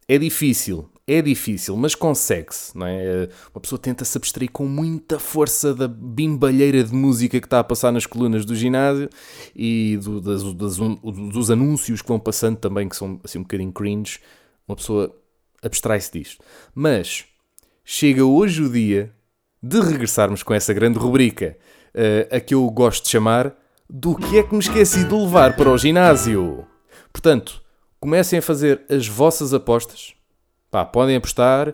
É 0.07 0.17
difícil, 0.17 0.89
é 1.05 1.21
difícil, 1.21 1.77
mas 1.77 1.93
consegue-se, 1.93 2.75
não 2.75 2.87
é? 2.87 3.29
Uma 3.53 3.61
pessoa 3.61 3.77
tenta 3.77 4.03
se 4.03 4.17
abstrair 4.17 4.51
com 4.51 4.65
muita 4.65 5.19
força 5.19 5.75
da 5.75 5.87
bimbalheira 5.87 6.83
de 6.83 6.93
música 6.93 7.39
que 7.39 7.45
está 7.45 7.59
a 7.59 7.63
passar 7.63 7.91
nas 7.91 8.07
colunas 8.07 8.43
do 8.43 8.55
ginásio 8.55 9.07
e 9.55 9.97
do, 10.01 10.19
das, 10.19 10.43
das, 10.55 10.77
dos 10.77 11.51
anúncios 11.51 12.01
que 12.01 12.07
vão 12.07 12.19
passando 12.19 12.57
também, 12.57 12.89
que 12.89 12.95
são 12.95 13.21
assim 13.23 13.37
um 13.37 13.43
bocadinho 13.43 13.71
cringe. 13.71 14.19
Uma 14.67 14.75
pessoa 14.75 15.15
abstrai-se 15.61 16.11
disto. 16.11 16.43
Mas 16.73 17.25
chega 17.93 18.23
hoje 18.23 18.63
o 18.63 18.69
dia 18.69 19.11
de 19.61 19.77
regressarmos 19.81 20.43
com 20.43 20.53
essa 20.53 20.73
grande 20.73 20.97
rubrica, 20.97 21.57
uh, 21.93 22.37
a 22.37 22.39
que 22.39 22.53
eu 22.53 22.65
gosto 22.69 23.03
de 23.03 23.09
chamar 23.09 23.53
do 23.89 24.15
que 24.15 24.37
é 24.37 24.43
que 24.43 24.53
me 24.53 24.61
esqueci 24.61 25.03
de 25.03 25.13
levar 25.13 25.57
para 25.57 25.69
o 25.69 25.77
ginásio. 25.77 26.65
Portanto, 27.11 27.61
comecem 27.99 28.39
a 28.39 28.41
fazer 28.41 28.81
as 28.89 29.09
vossas 29.09 29.53
apostas. 29.53 30.13
Pá, 30.71 30.85
podem 30.85 31.17
apostar 31.17 31.67
uh, 31.67 31.73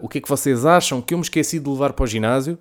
o 0.00 0.08
que 0.08 0.16
é 0.16 0.20
que 0.22 0.28
vocês 0.30 0.64
acham 0.64 1.02
que 1.02 1.12
eu 1.12 1.18
me 1.18 1.24
esqueci 1.24 1.60
de 1.60 1.68
levar 1.68 1.92
para 1.92 2.04
o 2.04 2.06
ginásio. 2.06 2.58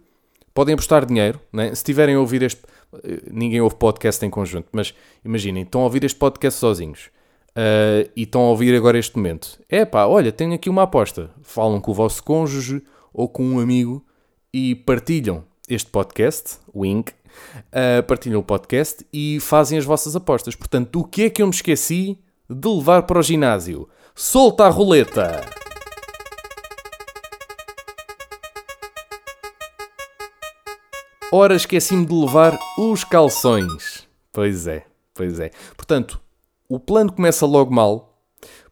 Podem 0.53 0.73
apostar 0.73 1.05
dinheiro, 1.05 1.39
né? 1.53 1.73
se 1.73 1.85
tiverem 1.85 2.15
a 2.15 2.19
ouvir 2.19 2.43
este. 2.43 2.61
Uh, 2.91 3.31
ninguém 3.31 3.61
ouve 3.61 3.77
podcast 3.77 4.25
em 4.25 4.29
conjunto, 4.29 4.67
mas 4.73 4.93
imaginem, 5.23 5.63
estão 5.63 5.79
a 5.79 5.83
ouvir 5.85 6.03
este 6.03 6.19
podcast 6.19 6.59
sozinhos 6.59 7.11
uh, 7.51 8.09
e 8.15 8.23
estão 8.23 8.41
a 8.41 8.49
ouvir 8.49 8.75
agora 8.75 8.97
este 8.97 9.15
momento. 9.15 9.59
É 9.69 9.85
pá, 9.85 10.05
olha, 10.05 10.31
tenho 10.31 10.53
aqui 10.53 10.69
uma 10.69 10.83
aposta. 10.83 11.29
Falam 11.41 11.79
com 11.79 11.91
o 11.91 11.93
vosso 11.93 12.23
cônjuge 12.23 12.81
ou 13.13 13.27
com 13.27 13.43
um 13.43 13.59
amigo 13.59 14.05
e 14.53 14.75
partilham 14.75 15.43
este 15.69 15.89
podcast, 15.89 16.57
Wink, 16.75 17.11
uh, 17.11 18.03
partilham 18.07 18.39
o 18.39 18.43
podcast 18.43 19.05
e 19.11 19.39
fazem 19.39 19.77
as 19.77 19.85
vossas 19.85 20.15
apostas. 20.15 20.55
Portanto, 20.55 20.91
do 20.91 21.03
que 21.03 21.23
é 21.23 21.29
que 21.29 21.41
eu 21.41 21.47
me 21.47 21.53
esqueci 21.53 22.19
de 22.49 22.67
levar 22.67 23.03
para 23.03 23.19
o 23.19 23.23
ginásio? 23.23 23.89
Solta 24.15 24.65
a 24.65 24.69
roleta! 24.69 25.41
Ora, 31.29 31.55
esqueci-me 31.55 32.05
de 32.05 32.13
levar 32.13 32.57
os 32.77 33.03
calções. 33.03 34.07
Pois 34.31 34.65
é, 34.65 34.85
pois 35.13 35.41
é. 35.41 35.51
Portanto, 35.75 36.21
o 36.69 36.79
plano 36.79 37.11
começa 37.11 37.45
logo 37.45 37.73
mal, 37.73 38.21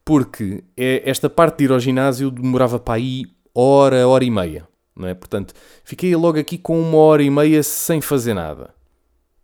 porque 0.04 0.62
é, 0.76 1.02
esta 1.08 1.28
parte 1.28 1.58
de 1.58 1.64
ir 1.64 1.72
ao 1.72 1.80
ginásio 1.80 2.30
demorava 2.30 2.78
para 2.78 2.94
aí 2.94 3.24
hora, 3.54 4.06
hora 4.06 4.24
e 4.24 4.30
meia. 4.30 4.68
Não 4.94 5.08
é? 5.08 5.14
Portanto, 5.14 5.52
fiquei 5.84 6.14
logo 6.16 6.38
aqui 6.38 6.56
com 6.56 6.80
uma 6.80 6.98
hora 6.98 7.22
e 7.22 7.30
meia 7.30 7.62
sem 7.62 8.00
fazer 8.00 8.34
nada. 8.34 8.74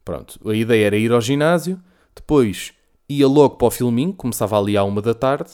Pronto, 0.05 0.39
a 0.49 0.55
ideia 0.55 0.87
era 0.87 0.97
ir 0.97 1.13
ao 1.13 1.21
ginásio, 1.21 1.81
depois 2.15 2.73
ia 3.09 3.29
logo 3.29 3.57
para 3.57 3.69
o 3.69 3.71
filminho, 3.71 4.13
começava 4.13 4.59
ali 4.59 4.77
à 4.77 4.85
uma 4.85 5.03
da 5.03 5.15
tarde, 5.15 5.51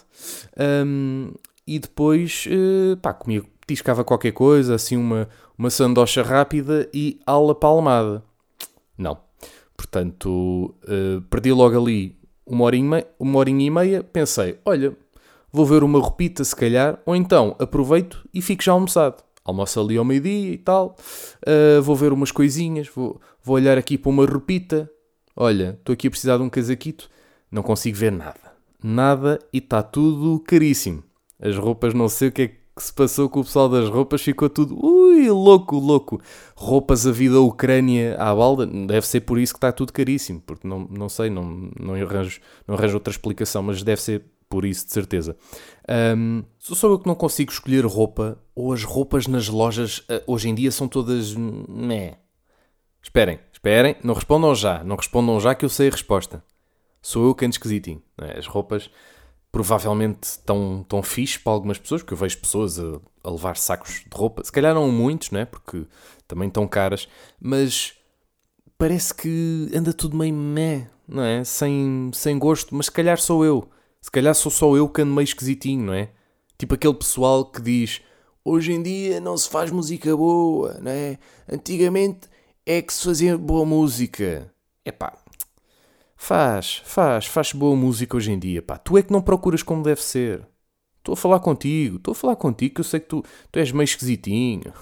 um, 0.86 1.32
e 1.66 1.78
depois, 1.78 2.46
uh, 2.46 2.96
pá, 2.98 3.12
comia, 3.12 3.42
tiscava 3.66 4.04
qualquer 4.04 4.32
coisa, 4.32 4.74
assim 4.74 4.96
uma, 4.96 5.28
uma 5.56 5.68
sandocha 5.68 6.22
rápida 6.22 6.88
e 6.94 7.20
ala 7.26 7.54
palmada. 7.54 8.22
Não. 8.96 9.18
Portanto, 9.76 10.74
uh, 10.84 11.20
perdi 11.28 11.52
logo 11.52 11.78
ali 11.78 12.17
uma 12.48 12.64
horinha, 12.64 13.06
uma 13.18 13.44
e 13.48 13.70
meia, 13.70 14.02
pensei, 14.02 14.58
olha, 14.64 14.96
vou 15.52 15.66
ver 15.66 15.82
uma 15.82 15.98
roupita 15.98 16.42
se 16.42 16.56
calhar, 16.56 16.98
ou 17.04 17.14
então 17.14 17.54
aproveito 17.58 18.26
e 18.32 18.40
fico 18.40 18.62
já 18.62 18.72
almoçado. 18.72 19.22
Almoço 19.44 19.80
ali 19.80 19.96
ao 19.96 20.04
meio-dia 20.04 20.52
e 20.52 20.58
tal, 20.58 20.94
uh, 21.46 21.82
vou 21.82 21.96
ver 21.96 22.12
umas 22.12 22.30
coisinhas, 22.30 22.88
vou, 22.94 23.20
vou 23.42 23.56
olhar 23.56 23.78
aqui 23.78 23.96
para 23.96 24.10
uma 24.10 24.26
roupita, 24.26 24.90
olha, 25.34 25.76
estou 25.78 25.92
aqui 25.92 26.08
a 26.08 26.10
precisar 26.10 26.36
de 26.36 26.42
um 26.42 26.50
casaquito, 26.50 27.08
não 27.50 27.62
consigo 27.62 27.96
ver 27.96 28.12
nada. 28.12 28.48
Nada 28.82 29.38
e 29.52 29.58
está 29.58 29.82
tudo 29.82 30.38
caríssimo. 30.40 31.02
As 31.40 31.56
roupas, 31.56 31.94
não 31.94 32.08
sei 32.08 32.28
o 32.28 32.32
que 32.32 32.42
é 32.42 32.48
que 32.48 32.58
se 32.82 32.92
passou 32.92 33.28
com 33.28 33.40
o 33.40 33.44
pessoal 33.44 33.68
das 33.68 33.88
roupas, 33.88 34.22
ficou 34.22 34.48
tudo 34.48 34.78
ui, 34.84 35.30
louco, 35.30 35.76
louco. 35.76 36.20
Roupas 36.54 37.06
a 37.06 37.12
vida 37.12 37.40
Ucrânia 37.40 38.16
à 38.18 38.34
balda, 38.34 38.66
deve 38.66 39.06
ser 39.06 39.20
por 39.20 39.38
isso 39.38 39.52
que 39.52 39.58
está 39.58 39.72
tudo 39.72 39.92
caríssimo, 39.92 40.42
porque 40.46 40.66
não, 40.66 40.86
não 40.90 41.08
sei, 41.08 41.30
não, 41.30 41.70
não, 41.78 41.94
arranjo, 41.94 42.40
não 42.66 42.74
arranjo 42.74 42.94
outra 42.94 43.10
explicação, 43.10 43.62
mas 43.62 43.82
deve 43.82 44.00
ser 44.00 44.24
por 44.48 44.64
isso, 44.64 44.86
de 44.86 44.92
certeza. 44.92 45.36
Um, 46.16 46.42
sou 46.58 46.92
eu 46.92 46.98
que 46.98 47.06
não 47.06 47.14
consigo 47.14 47.52
escolher 47.52 47.84
roupa, 47.84 48.38
ou 48.54 48.72
as 48.72 48.82
roupas 48.82 49.26
nas 49.26 49.48
lojas 49.48 49.98
uh, 49.98 50.22
hoje 50.26 50.48
em 50.48 50.54
dia 50.54 50.70
são 50.70 50.88
todas. 50.88 51.34
Né. 51.36 52.14
Esperem, 53.02 53.38
esperem, 53.52 53.96
não 54.02 54.14
respondam 54.14 54.54
já, 54.54 54.82
não 54.82 54.96
respondam 54.96 55.38
já 55.40 55.54
que 55.54 55.64
eu 55.64 55.68
sei 55.68 55.88
a 55.88 55.92
resposta. 55.92 56.42
Sou 57.00 57.26
eu 57.26 57.34
que 57.34 57.44
ando 57.44 57.54
esquisitinho. 57.54 58.02
É? 58.20 58.38
As 58.38 58.46
roupas 58.46 58.90
provavelmente 59.50 60.24
estão 60.24 60.84
tão 60.88 61.02
fixe 61.02 61.38
para 61.38 61.52
algumas 61.52 61.78
pessoas, 61.78 62.02
porque 62.02 62.14
eu 62.14 62.18
vejo 62.18 62.38
pessoas 62.38 62.78
a, 62.78 63.00
a, 63.24 63.30
levar 63.30 63.56
sacos 63.56 64.04
de 64.04 64.16
roupa, 64.16 64.44
se 64.44 64.52
calhar 64.52 64.74
não 64.74 64.90
muitos, 64.90 65.30
não 65.30 65.40
é? 65.40 65.44
porque 65.44 65.86
também 66.26 66.48
estão 66.48 66.66
caras, 66.68 67.08
mas 67.40 67.94
parece 68.76 69.14
que 69.14 69.70
anda 69.74 69.92
tudo 69.92 70.16
meio 70.16 70.34
meh, 70.34 70.86
não 71.06 71.22
é? 71.22 71.42
Sem, 71.44 72.10
sem 72.14 72.38
gosto, 72.38 72.74
mas 72.74 72.86
se 72.86 72.92
calhar 72.92 73.18
sou 73.18 73.44
eu. 73.44 73.68
Se 74.00 74.10
calhar 74.10 74.34
sou 74.34 74.52
só 74.52 74.76
eu 74.76 74.88
que 74.88 75.02
ando 75.02 75.12
meio 75.12 75.24
esquisitinho, 75.24 75.86
não 75.86 75.94
é? 75.94 76.10
Tipo 76.56 76.74
aquele 76.74 76.94
pessoal 76.94 77.44
que 77.44 77.60
diz 77.60 78.00
hoje 78.44 78.72
em 78.72 78.82
dia 78.82 79.20
não 79.20 79.36
se 79.36 79.48
faz 79.48 79.70
música 79.70 80.16
boa, 80.16 80.78
não 80.80 80.90
é? 80.90 81.18
Antigamente 81.50 82.28
é 82.64 82.80
que 82.82 82.92
se 82.92 83.04
fazia 83.04 83.36
boa 83.36 83.64
música. 83.64 84.52
Epá, 84.84 85.16
Faz, 86.20 86.82
faz, 86.84 87.26
faz 87.26 87.52
boa 87.52 87.76
música 87.76 88.16
hoje 88.16 88.32
em 88.32 88.38
dia, 88.38 88.60
pá. 88.60 88.76
Tu 88.76 88.98
é 88.98 89.02
que 89.02 89.12
não 89.12 89.22
procuras 89.22 89.62
como 89.62 89.84
deve 89.84 90.02
ser. 90.02 90.46
Estou 90.98 91.12
a 91.12 91.16
falar 91.16 91.38
contigo, 91.38 91.96
estou 91.96 92.12
a 92.12 92.14
falar 92.14 92.34
contigo 92.36 92.74
que 92.74 92.80
eu 92.80 92.84
sei 92.84 92.98
que 92.98 93.06
tu, 93.06 93.24
tu 93.50 93.58
és 93.58 93.70
meio 93.70 93.84
esquisitinho. 93.84 94.74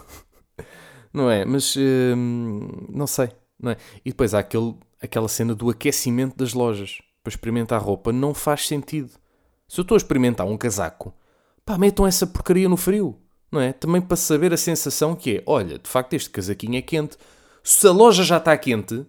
não 1.12 1.30
é? 1.30 1.44
Mas 1.44 1.76
hum, 1.76 2.66
não 2.88 3.06
sei, 3.06 3.28
não 3.60 3.70
é? 3.70 3.76
E 4.04 4.10
depois 4.10 4.32
há 4.32 4.38
aquele, 4.38 4.74
aquela 5.00 5.28
cena 5.28 5.54
do 5.54 5.68
aquecimento 5.68 6.36
das 6.36 6.54
lojas 6.54 7.02
para 7.22 7.30
experimentar 7.30 7.82
roupa. 7.82 8.12
Não 8.12 8.32
faz 8.32 8.66
sentido. 8.66 9.10
Se 9.68 9.78
eu 9.78 9.82
estou 9.82 9.94
a 9.94 9.98
experimentar 9.98 10.46
um 10.46 10.56
casaco, 10.56 11.14
pá, 11.66 11.76
metam 11.76 12.06
essa 12.06 12.26
porcaria 12.26 12.68
no 12.68 12.78
frio, 12.78 13.20
não 13.52 13.60
é? 13.60 13.74
Também 13.74 14.00
para 14.00 14.16
saber 14.16 14.54
a 14.54 14.56
sensação 14.56 15.14
que 15.14 15.36
é: 15.36 15.42
olha, 15.46 15.78
de 15.78 15.88
facto 15.88 16.14
este 16.14 16.30
casaquinho 16.30 16.78
é 16.78 16.82
quente. 16.82 17.18
Se 17.62 17.86
a 17.86 17.92
loja 17.92 18.24
já 18.24 18.38
está 18.38 18.56
quente, 18.56 19.06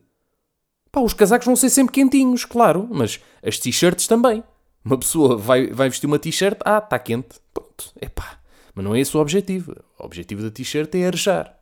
Pá, 0.91 1.01
os 1.01 1.13
casacos 1.13 1.45
vão 1.45 1.55
ser 1.55 1.69
sempre 1.69 1.93
quentinhos, 1.93 2.45
claro, 2.45 2.87
mas 2.89 3.19
as 3.43 3.59
t-shirts 3.59 4.07
também. 4.07 4.43
Uma 4.83 4.97
pessoa 4.97 5.37
vai, 5.37 5.67
vai 5.67 5.89
vestir 5.89 6.07
uma 6.07 6.19
t-shirt, 6.19 6.57
ah, 6.63 6.77
está 6.77 6.97
quente. 6.97 7.39
Pronto, 7.53 7.91
é 7.99 8.07
pá. 8.07 8.39
Mas 8.73 8.85
não 8.85 8.95
é 8.95 8.99
esse 8.99 9.15
o 9.15 9.19
objetivo. 9.19 9.75
O 9.99 10.05
objetivo 10.05 10.41
da 10.41 10.51
t-shirt 10.51 10.93
é 10.95 11.07
arejar, 11.07 11.57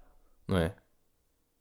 não 0.47 0.57
é? 0.57 0.73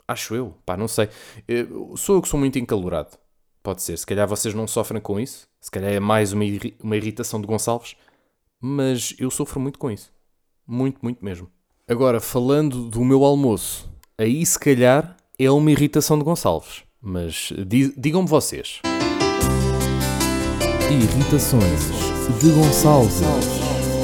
Acho 0.06 0.34
eu, 0.34 0.54
pá, 0.66 0.76
não 0.76 0.86
sei. 0.88 1.08
Eu, 1.48 1.96
sou 1.96 2.16
eu 2.16 2.22
que 2.22 2.28
sou 2.28 2.38
muito 2.38 2.58
encalorado. 2.58 3.16
Pode 3.62 3.82
ser. 3.82 3.96
Se 3.96 4.04
calhar 4.04 4.28
vocês 4.28 4.52
não 4.52 4.66
sofrem 4.66 5.00
com 5.00 5.18
isso. 5.18 5.48
Se 5.58 5.70
calhar 5.70 5.90
é 5.90 5.98
mais 5.98 6.34
uma, 6.34 6.44
uma 6.82 6.96
irritação 6.96 7.40
de 7.40 7.46
Gonçalves. 7.46 7.96
Mas 8.60 9.14
eu 9.18 9.30
sofro 9.30 9.58
muito 9.58 9.78
com 9.78 9.90
isso. 9.90 10.12
Muito, 10.66 10.98
muito 11.02 11.24
mesmo. 11.24 11.50
Agora, 11.88 12.20
falando 12.20 12.88
do 12.90 13.02
meu 13.02 13.24
almoço, 13.24 13.90
aí 14.18 14.44
se 14.44 14.58
calhar 14.58 15.16
é 15.38 15.50
uma 15.50 15.70
irritação 15.70 16.18
de 16.18 16.24
Gonçalves. 16.24 16.82
Mas 17.06 17.52
digam-me 17.98 18.26
vocês. 18.26 18.80
Irritações 20.90 21.80
de 22.40 22.50
Gonçalves. 22.50 23.20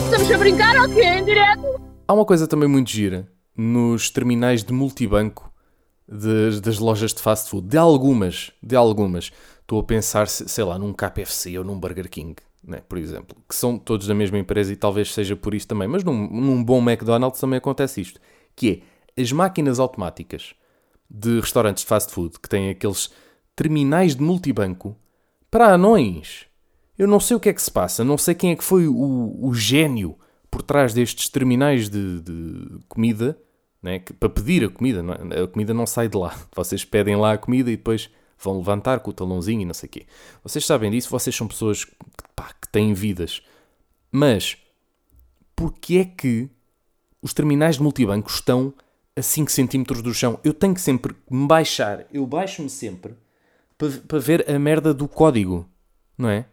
Estamos 0.05 0.31
a 0.31 0.37
brincar 0.37 0.77
ou 0.83 0.95
quê? 0.95 1.03
Em 1.03 1.25
direto? 1.25 1.81
Há 2.07 2.13
uma 2.13 2.27
coisa 2.27 2.47
também 2.47 2.69
muito 2.69 2.91
gira 2.91 3.27
nos 3.57 4.11
terminais 4.11 4.63
de 4.63 4.75
multibanco 4.75 5.51
das, 6.07 6.61
das 6.61 6.79
lojas 6.79 7.15
de 7.15 7.23
fast 7.23 7.49
food. 7.49 7.69
De 7.69 7.79
algumas, 7.79 8.53
de 8.63 8.77
algumas. 8.77 9.33
Estou 9.63 9.81
a 9.81 9.83
pensar, 9.83 10.29
sei 10.29 10.65
lá, 10.65 10.79
num 10.79 10.93
KFC 10.93 11.57
ou 11.57 11.65
num 11.65 11.81
Burger 11.81 12.11
King, 12.11 12.37
né, 12.63 12.83
por 12.87 12.99
exemplo. 12.99 13.35
Que 13.49 13.55
são 13.55 13.79
todos 13.79 14.07
da 14.09 14.15
mesma 14.15 14.39
empresa 14.39 14.75
e 14.75 14.77
talvez 14.77 15.15
seja 15.15 15.35
por 15.35 15.55
isso 15.55 15.67
também. 15.67 15.89
Mas 15.89 16.05
num, 16.05 16.29
num 16.29 16.63
bom 16.63 16.83
McDonald's 16.83 17.41
também 17.41 17.57
acontece 17.57 18.03
isto. 18.03 18.21
Que 18.55 18.85
é, 19.17 19.23
as 19.23 19.33
máquinas 19.33 19.79
automáticas 19.79 20.55
de 21.11 21.41
restaurantes 21.41 21.83
de 21.83 21.89
fast 21.89 22.13
food 22.13 22.39
que 22.39 22.49
têm 22.49 22.71
aqueles 22.71 23.11
terminais 23.57 24.15
de 24.15 24.23
multibanco 24.23 24.97
para 25.51 25.75
anões. 25.75 26.47
Eu 26.97 27.09
não 27.09 27.19
sei 27.19 27.37
o 27.37 27.41
que 27.41 27.49
é 27.49 27.53
que 27.53 27.63
se 27.63 27.71
passa, 27.71 28.05
não 28.05 28.17
sei 28.17 28.35
quem 28.35 28.53
é 28.53 28.57
que 28.57 28.63
foi 28.63 28.87
o, 28.87 29.39
o 29.41 29.55
gênio 29.55 30.17
por 30.51 30.63
trás 30.63 30.93
destes 30.93 31.29
terminais 31.29 31.89
de, 31.89 32.21
de 32.21 32.79
comida, 32.89 33.39
né, 33.83 33.99
que, 33.99 34.13
para 34.13 34.29
pedir 34.29 34.65
a 34.65 34.69
comida. 34.69 35.03
É? 35.31 35.43
A 35.43 35.47
comida 35.47 35.73
não 35.73 35.87
sai 35.87 36.09
de 36.09 36.17
lá. 36.17 36.37
Vocês 36.55 36.85
pedem 36.85 37.17
lá 37.17 37.33
a 37.33 37.39
comida 37.39 37.71
e 37.71 37.77
depois 37.77 38.11
vão 38.39 38.59
levantar 38.59 39.01
com 39.01 39.11
o 39.11 39.15
talãozinho 39.15 39.63
e 39.63 39.65
não 39.65 39.75
sei 39.75 39.87
o 39.87 39.91
quê. 39.91 40.07
Vocês 40.43 40.65
sabem 40.65 40.91
disso, 40.91 41.11
vocês 41.11 41.35
são 41.37 41.47
pessoas 41.47 41.87
pá, 42.35 42.55
que 42.61 42.69
têm 42.69 42.95
vidas. 42.95 43.43
Mas, 44.11 44.57
porquê 45.55 45.99
é 45.99 46.05
que 46.05 46.49
os 47.21 47.35
terminais 47.35 47.77
de 47.77 47.83
multibanco 47.83 48.31
estão 48.31 48.73
a 49.17 49.23
5 49.23 49.51
cm 49.51 50.03
do 50.03 50.15
chão. 50.15 50.39
Eu 50.45 50.55
tenho 50.55 50.75
que 50.75 50.81
sempre 50.81 51.15
me 51.31 51.47
baixar. 51.47 52.07
Eu 52.13 52.27
baixo-me 52.27 52.71
sempre 52.71 53.15
para, 53.77 53.91
para 54.07 54.19
ver 54.19 54.51
a 54.51 54.59
merda 54.59 54.93
do 54.95 55.09
código. 55.09 55.69
Não 56.17 56.29
é? 56.29 56.47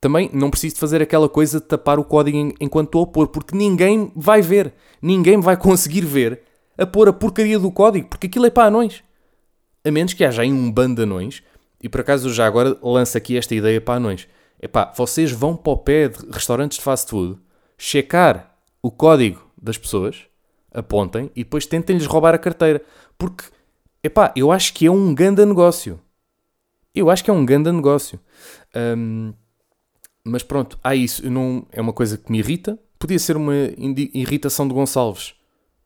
Também 0.00 0.30
não 0.32 0.50
preciso 0.50 0.74
de 0.74 0.80
fazer 0.80 1.02
aquela 1.02 1.28
coisa 1.28 1.60
de 1.60 1.66
tapar 1.66 1.98
o 1.98 2.04
código 2.04 2.54
enquanto 2.58 2.88
estou 2.88 3.04
a 3.04 3.06
pôr, 3.06 3.28
porque 3.28 3.54
ninguém 3.54 4.10
vai 4.16 4.40
ver. 4.40 4.72
Ninguém 5.00 5.40
vai 5.40 5.56
conseguir 5.58 6.02
ver 6.02 6.42
a 6.78 6.86
pôr 6.86 7.08
a 7.08 7.12
porcaria 7.12 7.58
do 7.58 7.70
código, 7.70 8.08
porque 8.08 8.26
aquilo 8.26 8.46
é 8.46 8.50
para 8.50 8.68
anões. 8.68 9.02
A 9.84 9.90
menos 9.90 10.14
que 10.14 10.24
haja 10.24 10.42
aí 10.42 10.50
um 10.50 10.72
bando 10.72 10.96
de 10.96 11.02
anões. 11.02 11.42
E 11.82 11.88
por 11.88 12.00
acaso 12.00 12.32
já 12.32 12.46
agora 12.46 12.76
lanço 12.82 13.16
aqui 13.16 13.36
esta 13.36 13.54
ideia 13.54 13.80
para 13.80 13.94
anões. 13.94 14.26
É 14.58 14.68
pá, 14.68 14.92
vocês 14.96 15.30
vão 15.32 15.56
para 15.56 15.72
o 15.72 15.76
pé 15.76 16.08
de 16.08 16.18
restaurantes 16.30 16.78
de 16.78 16.84
fast 16.84 17.08
food 17.08 17.38
checar 17.78 18.54
o 18.82 18.90
código 18.90 19.40
das 19.60 19.78
pessoas 19.78 20.29
apontem 20.72 21.30
e 21.34 21.44
depois 21.44 21.66
tentem-lhes 21.66 22.06
roubar 22.06 22.34
a 22.34 22.38
carteira. 22.38 22.82
Porque, 23.18 23.44
epá, 24.02 24.32
eu 24.36 24.50
acho 24.52 24.72
que 24.72 24.86
é 24.86 24.90
um 24.90 25.14
grande 25.14 25.44
negócio. 25.44 26.00
Eu 26.94 27.10
acho 27.10 27.22
que 27.22 27.30
é 27.30 27.32
um 27.32 27.44
grande 27.44 27.70
negócio. 27.70 28.18
Um, 28.74 29.32
mas 30.24 30.42
pronto, 30.42 30.78
há 30.82 30.94
isso. 30.94 31.28
Não, 31.30 31.66
é 31.70 31.80
uma 31.80 31.92
coisa 31.92 32.16
que 32.16 32.30
me 32.30 32.38
irrita. 32.38 32.78
Podia 32.98 33.18
ser 33.18 33.36
uma 33.36 33.54
irritação 33.54 34.66
de 34.66 34.74
Gonçalves. 34.74 35.34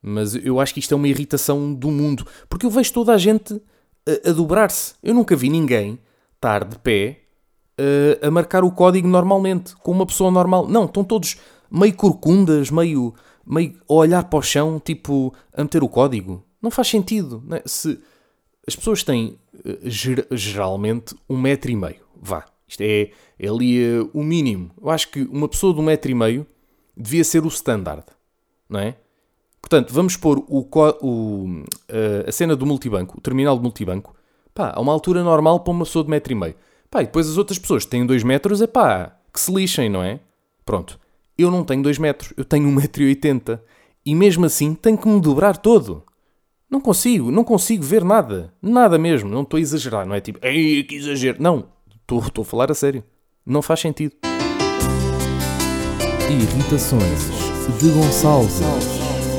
Mas 0.02 0.34
eu 0.34 0.60
acho 0.60 0.74
que 0.74 0.80
isto 0.80 0.92
é 0.92 0.96
uma 0.96 1.08
irritação 1.08 1.72
do 1.72 1.90
mundo. 1.90 2.26
Porque 2.48 2.66
eu 2.66 2.70
vejo 2.70 2.92
toda 2.92 3.12
a 3.12 3.18
gente 3.18 3.60
a, 4.06 4.30
a 4.30 4.32
dobrar-se. 4.32 4.94
Eu 5.02 5.14
nunca 5.14 5.36
vi 5.36 5.48
ninguém 5.48 5.98
estar 6.34 6.64
de 6.64 6.78
pé 6.78 7.20
a, 8.22 8.26
a 8.26 8.30
marcar 8.30 8.64
o 8.64 8.70
código 8.70 9.08
normalmente, 9.08 9.74
com 9.76 9.92
uma 9.92 10.06
pessoa 10.06 10.30
normal. 10.30 10.68
Não, 10.68 10.84
estão 10.84 11.04
todos 11.04 11.36
meio 11.70 11.94
corcundas, 11.94 12.70
meio 12.70 13.14
meio 13.46 13.80
a 13.88 13.92
olhar 13.92 14.24
para 14.24 14.38
o 14.38 14.42
chão, 14.42 14.80
tipo, 14.80 15.34
a 15.52 15.62
meter 15.62 15.82
o 15.82 15.88
código. 15.88 16.44
Não 16.60 16.70
faz 16.70 16.88
sentido. 16.88 17.42
Não 17.46 17.56
é? 17.56 17.62
Se 17.66 17.98
as 18.66 18.74
pessoas 18.74 19.02
têm 19.02 19.38
eh, 19.64 19.78
ger- 19.84 20.26
geralmente 20.30 21.14
um 21.28 21.38
metro 21.38 21.70
e 21.70 21.76
meio, 21.76 22.00
vá, 22.20 22.44
isto 22.66 22.80
é, 22.80 23.10
é 23.38 23.48
ali 23.48 23.82
eh, 23.82 24.06
o 24.12 24.22
mínimo. 24.22 24.70
Eu 24.80 24.90
acho 24.90 25.10
que 25.10 25.22
uma 25.22 25.48
pessoa 25.48 25.74
de 25.74 25.80
um 25.80 25.84
metro 25.84 26.10
e 26.10 26.14
meio 26.14 26.46
devia 26.96 27.24
ser 27.24 27.44
o 27.44 27.48
standard, 27.48 28.04
não 28.68 28.80
é? 28.80 28.96
Portanto, 29.60 29.92
vamos 29.92 30.16
pôr 30.16 30.38
o, 30.48 30.66
o, 31.02 31.64
eh, 31.88 32.24
a 32.28 32.32
cena 32.32 32.54
do 32.56 32.64
multibanco, 32.66 33.18
o 33.18 33.20
terminal 33.20 33.56
de 33.56 33.62
multibanco, 33.62 34.14
pá, 34.54 34.72
a 34.74 34.80
uma 34.80 34.92
altura 34.92 35.22
normal 35.22 35.60
para 35.60 35.70
uma 35.72 35.84
pessoa 35.84 36.04
de 36.04 36.10
metro 36.10 36.32
e 36.32 36.36
meio. 36.36 36.54
Pá, 36.90 37.02
e 37.02 37.06
depois 37.06 37.28
as 37.28 37.36
outras 37.36 37.58
pessoas 37.58 37.84
que 37.84 37.90
têm 37.90 38.06
dois 38.06 38.22
metros, 38.22 38.62
é 38.62 38.66
pá, 38.66 39.16
que 39.32 39.40
se 39.40 39.52
lixem, 39.52 39.88
não 39.90 40.02
é? 40.02 40.20
Pronto. 40.64 40.98
Eu 41.36 41.50
não 41.50 41.64
tenho 41.64 41.82
dois 41.82 41.98
metros, 41.98 42.32
eu 42.36 42.44
tenho 42.44 42.68
1,80m. 42.68 43.58
E 44.06 44.14
mesmo 44.14 44.46
assim 44.46 44.72
tenho 44.72 44.96
que 44.96 45.08
me 45.08 45.20
dobrar 45.20 45.56
todo. 45.56 46.04
Não 46.70 46.80
consigo, 46.80 47.30
não 47.30 47.42
consigo 47.42 47.82
ver 47.82 48.04
nada. 48.04 48.54
Nada 48.62 48.96
mesmo. 48.98 49.28
Não 49.28 49.42
estou 49.42 49.58
a 49.58 49.60
exagerar, 49.60 50.06
não 50.06 50.14
é 50.14 50.20
tipo, 50.20 50.38
ei, 50.46 50.84
que 50.84 50.94
exagero. 50.94 51.38
Não, 51.40 51.66
estou 52.02 52.20
estou 52.20 52.42
a 52.42 52.44
falar 52.44 52.70
a 52.70 52.74
sério. 52.74 53.02
Não 53.44 53.62
faz 53.62 53.80
sentido. 53.80 54.14
Irritações 56.30 57.28
de 57.80 57.90
Gonçalves. 57.90 58.60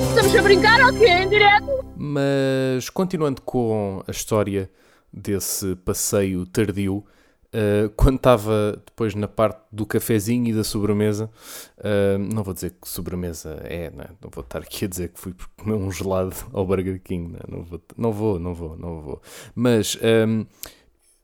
Estamos 0.10 0.36
a 0.36 0.42
brincar 0.42 0.82
ou 0.82 1.00
quê? 1.00 1.08
Em 1.08 1.30
direto? 1.30 1.86
Mas 1.96 2.90
continuando 2.90 3.42
com 3.42 4.04
a 4.06 4.12
história 4.12 4.70
desse 5.14 5.76
passeio 5.78 6.46
tardio, 6.46 7.06
uh, 7.56 7.90
quando 7.96 8.18
estava 8.18 8.82
depois 8.86 9.16
na 9.16 9.28
parte 9.28 9.62
do 9.72 9.86
cafezinho 9.86 10.48
e 10.48 10.54
da 10.54 10.64
sobremesa, 10.64 11.30
uh, 11.78 12.18
não 12.34 12.44
vou 12.44 12.54
dizer 12.54 12.76
que 12.82 12.88
sobremesa 12.88 13.62
é, 13.64 13.90
não, 13.90 14.04
é? 14.04 14.10
não 14.22 14.30
vou 14.30 14.44
estar 14.44 14.60
aqui 14.60 14.86
a 14.86 14.88
dizer 14.88 15.10
que 15.10 15.20
fui 15.20 15.34
comer 15.58 15.76
um 15.76 15.92
gelado 15.92 16.36
ao 16.54 16.66
Burger 16.66 17.02
King, 17.02 17.32
não, 17.32 17.40
é? 17.40 17.44
não, 17.48 17.64
vou, 17.64 17.82
não 17.98 18.12
vou, 18.12 18.40
não 18.40 18.54
vou, 18.54 18.78
não 18.78 19.02
vou. 19.02 19.22
Mas 19.56 19.98
um, 20.28 20.46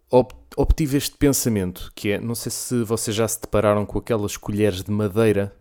ob- 0.10 0.34
obtive 0.56 0.98
este 0.98 1.18
pensamento 1.18 1.92
que 1.94 2.12
é, 2.12 2.20
não 2.20 2.36
sei 2.36 2.52
se 2.52 2.84
vocês 2.84 3.16
já 3.16 3.28
se 3.28 3.42
depararam 3.42 3.86
com 3.86 4.00
aquelas 4.00 4.38
colheres 4.38 4.84
de 4.84 4.92
madeira, 4.92 5.54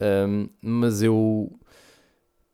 um, 0.00 0.48
mas 0.60 1.02
eu 1.02 1.50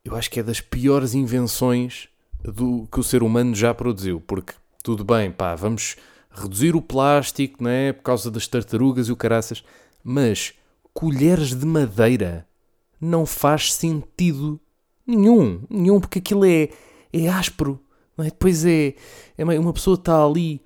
eu 0.04 0.14
acho 0.14 0.30
que 0.30 0.38
é 0.38 0.42
das 0.42 0.60
piores 0.60 1.14
invenções 1.14 2.08
do 2.42 2.86
que 2.92 3.00
o 3.00 3.02
ser 3.02 3.22
humano 3.22 3.54
já 3.54 3.72
produziu, 3.72 4.20
porque 4.20 4.52
tudo 4.82 5.02
bem, 5.02 5.32
pá, 5.32 5.54
vamos 5.54 5.96
reduzir 6.34 6.74
o 6.76 6.82
plástico, 6.82 7.62
não 7.62 7.70
é? 7.70 7.92
Por 7.92 8.02
causa 8.02 8.30
das 8.30 8.46
tartarugas 8.46 9.08
e 9.08 9.12
o 9.12 9.16
caraças, 9.16 9.64
mas 10.02 10.52
colheres 10.92 11.54
de 11.54 11.64
madeira 11.64 12.46
não 13.00 13.24
faz 13.26 13.72
sentido 13.72 14.60
nenhum, 15.06 15.62
nenhum, 15.70 16.00
porque 16.00 16.18
aquilo 16.18 16.44
é, 16.44 16.68
é 17.12 17.28
áspero, 17.28 17.80
é? 18.18 18.24
Depois 18.24 18.64
é, 18.64 18.94
é 19.36 19.44
uma 19.44 19.72
pessoa 19.72 19.94
está 19.94 20.24
ali, 20.24 20.60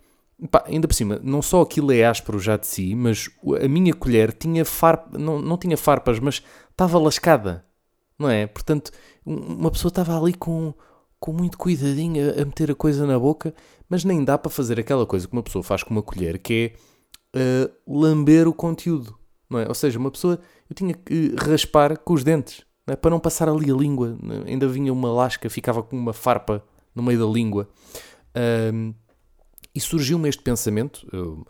pá, 0.51 0.65
ainda 0.67 0.87
por 0.89 0.95
cima, 0.95 1.21
não 1.23 1.43
só 1.43 1.63
aquilo 1.63 1.93
é 1.93 2.05
áspero 2.05 2.39
já 2.39 2.57
de 2.57 2.67
si, 2.67 2.95
mas 2.95 3.29
a 3.63 3.69
minha 3.69 3.95
colher 3.95 4.33
tinha 4.33 4.65
farpa, 4.65 5.19
não, 5.19 5.41
não 5.41 5.57
tinha 5.57 5.77
farpas, 5.77 6.19
mas 6.19 6.43
estava 6.71 6.99
lascada 6.99 7.65
não 8.19 8.29
é? 8.29 8.47
Portanto, 8.47 8.91
um- 9.25 9.37
uma 9.61 9.71
pessoa 9.71 9.91
estava 9.91 10.19
ali 10.21 10.35
com, 10.35 10.75
com 11.21 11.33
muito 11.33 11.59
cuidadinho 11.59 12.41
a, 12.41 12.45
meter 12.45 12.71
a 12.71 12.75
coisa 12.75 13.07
na 13.07 13.19
boca, 13.19 13.55
mas 13.89 14.05
nem 14.05 14.25
dá 14.25 14.39
para 14.39 14.51
fazer 14.51 14.79
aquela 14.79 15.07
coisa 15.07 15.27
que 15.27 15.33
uma 15.33 15.43
pessoa 15.43 15.63
faz 15.63 15.83
com 15.83 15.91
uma 15.91 16.03
colher, 16.03 16.39
que 16.39 16.73
é 17.35 17.69
uh, 17.69 18.01
lamber 18.01 18.47
o 18.47 18.53
conteúdo, 18.53 19.19
não 19.51 19.59
é? 19.59 19.69
Ou 19.69 19.75
seja, 19.75 19.99
uma 19.99 20.11
pessoa, 20.11 20.39
eu 20.69 20.75
tinha 20.75 20.95
que 20.95 21.35
raspar 21.37 21.99
com 21.99 22.15
os 22.15 22.23
dentes, 22.23 22.65
não 22.87 22.93
é? 22.93 22.97
para 22.97 23.11
não 23.11 23.21
passar 23.21 23.49
ali 23.49 23.71
a 23.71 23.75
língua, 23.75 24.17
não 24.23 24.37
é? 24.37 24.51
ainda 24.51 24.69
vinha 24.69 24.93
uma 24.93 25.13
lasca, 25.13 25.51
ficava 25.51 25.83
com 25.83 25.97
uma 25.97 26.13
farpa 26.13 26.65
no 26.95 27.03
meio 27.03 27.19
da 27.19 27.27
língua. 27.27 27.69
Ahm, 28.35 28.93
e 29.75 29.81
surgiu-me 29.81 30.29
este 30.29 30.43
pensamento. 30.43 31.07
Eu, 31.13 31.47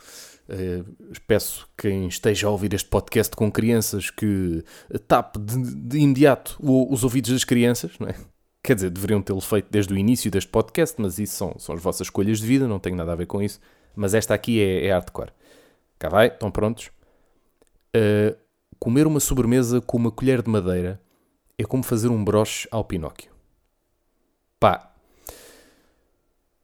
eh, 0.48 0.82
peço 1.26 1.68
quem 1.76 2.08
esteja 2.08 2.46
a 2.46 2.50
ouvir 2.50 2.72
este 2.74 2.88
podcast 2.88 3.34
com 3.34 3.50
crianças 3.50 4.10
que 4.10 4.64
tape 5.06 5.38
de, 5.38 5.74
de 5.74 5.98
imediato 5.98 6.58
os 6.60 7.04
ouvidos 7.04 7.32
das 7.32 7.44
crianças, 7.44 7.92
não 7.98 8.08
é? 8.08 8.14
Quer 8.62 8.74
dizer, 8.74 8.90
deveriam 8.90 9.22
tê-lo 9.22 9.40
feito 9.40 9.68
desde 9.70 9.92
o 9.94 9.96
início 9.96 10.30
deste 10.30 10.50
podcast, 10.50 10.96
mas 10.98 11.18
isso 11.18 11.36
são, 11.36 11.54
são 11.58 11.74
as 11.74 11.82
vossas 11.82 12.06
escolhas 12.06 12.38
de 12.40 12.46
vida, 12.46 12.66
não 12.66 12.78
tem 12.78 12.94
nada 12.94 13.12
a 13.12 13.16
ver 13.16 13.26
com 13.26 13.42
isso. 13.42 13.60
Mas 13.94 14.14
esta 14.14 14.34
aqui 14.34 14.60
é, 14.60 14.86
é 14.86 14.92
hardcore. 14.92 15.30
Cá 15.98 16.08
vai, 16.08 16.28
estão 16.28 16.50
prontos? 16.50 16.90
Eh, 17.94 18.36
comer 18.78 19.06
uma 19.06 19.20
sobremesa 19.20 19.80
com 19.80 19.96
uma 19.96 20.10
colher 20.10 20.42
de 20.42 20.50
madeira 20.50 21.00
é 21.56 21.64
como 21.64 21.82
fazer 21.82 22.08
um 22.08 22.22
broche 22.22 22.68
ao 22.70 22.84
Pinóquio. 22.84 23.30
Pá, 24.60 24.88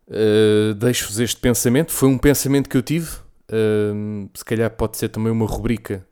Uh, 0.06 0.74
Deixo-vos 0.74 1.18
este 1.18 1.40
pensamento. 1.40 1.92
Foi 1.92 2.08
um 2.08 2.18
pensamento 2.18 2.68
que 2.68 2.76
eu 2.76 2.82
tive. 2.82 3.10
Uh, 3.50 4.28
se 4.34 4.44
calhar 4.44 4.70
pode 4.70 4.96
ser 4.96 5.08
também 5.08 5.32
uma 5.32 5.46
rubrica 5.46 6.06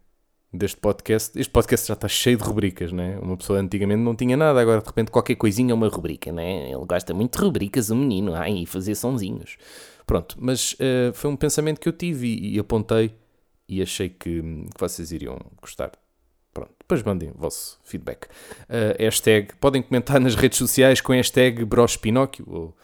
deste 0.53 0.77
podcast. 0.77 1.38
Este 1.38 1.51
podcast 1.51 1.88
já 1.88 1.95
está 1.95 2.09
cheio 2.09 2.37
de 2.37 2.45
rubricas, 2.45 2.93
né? 2.93 3.19
Uma 3.21 3.37
pessoa 3.37 3.59
antigamente 3.59 4.01
não 4.01 4.15
tinha 4.15 4.37
nada, 4.37 4.61
agora 4.61 4.81
de 4.81 4.87
repente 4.87 5.11
qualquer 5.11 5.37
coisinha 5.37 5.73
é 5.73 5.75
uma 5.75 5.88
rubrica, 5.88 6.31
né? 6.31 6.71
Ele 6.71 6.85
gosta 6.85 7.15
muito 7.15 7.38
de 7.38 7.45
rubricas, 7.45 7.91
o 7.91 7.97
menino, 7.97 8.35
ai, 8.35 8.67
fazer 8.67 8.95
sonzinhos. 8.95 9.57
Pronto, 10.07 10.37
mas 10.38 10.75
uh, 10.75 11.12
foi 11.15 11.31
um 11.31 11.37
pensamento 11.37 11.81
que 11.81 11.88
eu 11.88 11.93
tive 11.93 12.27
e, 12.27 12.57
e 12.57 12.59
apontei 12.59 13.15
e 13.69 13.81
achei 13.81 14.09
que, 14.09 14.43
que 14.43 14.79
vocês 14.79 15.12
iriam 15.12 15.38
gostar. 15.61 15.93
Pronto, 16.53 16.73
depois 16.79 17.03
mandem 17.03 17.31
o 17.31 17.35
vosso 17.35 17.81
feedback. 17.83 18.27
Uh, 18.65 19.03
hashtag, 19.03 19.55
podem 19.57 19.81
comentar 19.81 20.21
nas 20.21 20.35
redes 20.35 20.59
sociais 20.59 21.01
com 21.01 21.12
hashtag 21.12 21.65
brospinóquio 21.65 22.45
ou 22.47 22.77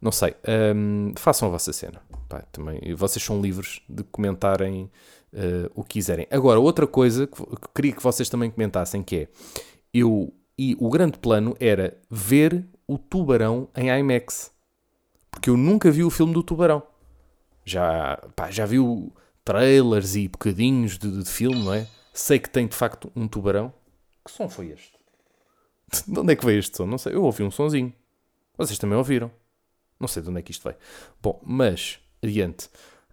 não 0.00 0.10
sei, 0.10 0.34
hum, 0.74 1.12
façam 1.16 1.48
a 1.48 1.50
vossa 1.50 1.72
cena. 1.72 2.00
Pá, 2.26 2.40
também, 2.52 2.80
e 2.82 2.94
vocês 2.94 3.22
são 3.22 3.40
livres 3.40 3.82
de 3.88 4.02
comentarem 4.04 4.90
eh, 5.32 5.70
o 5.74 5.82
que 5.82 5.94
quiserem. 5.94 6.26
Agora, 6.30 6.60
outra 6.60 6.86
coisa 6.86 7.26
que, 7.26 7.36
que 7.36 7.68
queria 7.74 7.92
que 7.92 8.02
vocês 8.02 8.28
também 8.28 8.50
comentassem 8.50 9.02
que 9.02 9.16
é 9.16 9.28
eu 9.92 10.32
e 10.58 10.76
o 10.78 10.90
grande 10.90 11.18
plano 11.18 11.56
era 11.58 11.96
ver 12.10 12.66
o 12.86 12.98
Tubarão 12.98 13.68
em 13.74 13.88
IMAX. 13.88 14.52
Porque 15.30 15.48
eu 15.48 15.56
nunca 15.56 15.90
vi 15.90 16.04
o 16.04 16.10
filme 16.10 16.34
do 16.34 16.42
Tubarão. 16.42 16.82
Já, 17.64 18.16
pá, 18.34 18.50
já 18.50 18.66
vi 18.66 18.78
o 18.78 19.10
trailers 19.44 20.16
e 20.16 20.28
bocadinhos 20.28 20.98
de, 20.98 21.22
de 21.22 21.30
filme, 21.30 21.64
não 21.64 21.72
é? 21.72 21.86
Sei 22.12 22.38
que 22.38 22.50
tem 22.50 22.66
de 22.66 22.76
facto 22.76 23.10
um 23.14 23.26
tubarão. 23.26 23.72
Que 24.24 24.30
som 24.30 24.48
foi 24.48 24.68
este? 24.68 24.92
De 26.06 26.18
onde 26.18 26.32
é 26.32 26.36
que 26.36 26.44
veio 26.44 26.58
este 26.58 26.76
som? 26.76 26.86
Não 26.86 26.98
sei. 26.98 27.14
Eu 27.14 27.22
ouvi 27.24 27.42
um 27.42 27.50
sonzinho. 27.50 27.92
Vocês 28.56 28.78
também 28.78 28.98
ouviram. 28.98 29.30
Não 29.98 30.08
sei 30.08 30.22
de 30.22 30.28
onde 30.28 30.40
é 30.40 30.42
que 30.42 30.50
isto 30.50 30.64
veio. 30.64 30.76
Bom, 31.22 31.40
mas, 31.44 31.98
adiante. 32.22 32.68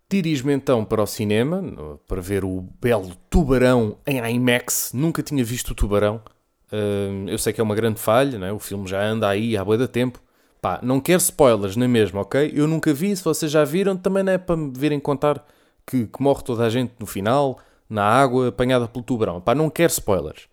Dirijo-me 0.10 0.54
então 0.54 0.86
para 0.86 1.04
o 1.04 1.06
cinema, 1.06 1.62
para 2.08 2.22
ver 2.22 2.46
o 2.46 2.62
belo 2.82 3.14
Tubarão 3.30 3.98
em 4.08 4.20
IMAX. 4.36 4.92
Nunca 4.94 5.22
tinha 5.22 5.44
visto 5.44 5.72
o 5.72 5.76
Tubarão. 5.76 6.22
Hum, 6.72 7.26
eu 7.28 7.38
sei 7.38 7.52
que 7.52 7.60
é 7.60 7.64
uma 7.64 7.76
grande 7.76 8.00
falha, 8.00 8.40
não 8.40 8.48
é? 8.48 8.54
o 8.54 8.60
filme 8.60 8.88
já 8.88 9.04
anda 9.04 9.28
aí 9.28 9.58
há 9.58 9.66
boa 9.66 9.78
da 9.78 9.88
tempo. 9.88 10.22
Pá, 10.62 10.80
não 10.82 11.02
quero 11.02 11.20
spoilers, 11.20 11.76
nem 11.76 11.90
mesmo, 11.90 12.20
ok? 12.22 12.52
Eu 12.56 12.68
nunca 12.68 12.94
vi, 12.94 13.16
se 13.16 13.24
vocês 13.24 13.52
já 13.52 13.66
viram, 13.66 13.98
também 13.98 14.24
não 14.24 14.32
é 14.32 14.38
para 14.38 14.56
me 14.56 14.72
virem 14.76 15.00
contar 15.00 15.46
que, 15.86 16.08
que 16.08 16.22
morre 16.22 16.42
toda 16.42 16.66
a 16.66 16.70
gente 16.70 16.94
no 17.00 17.06
final, 17.06 17.60
na 17.90 18.04
água, 18.04 18.48
apanhada 18.48 18.88
pelo 18.88 19.04
tubarão. 19.04 19.42
Pá, 19.42 19.54
não 19.54 19.70
quero 19.70 19.92
spoilers. 19.92 20.48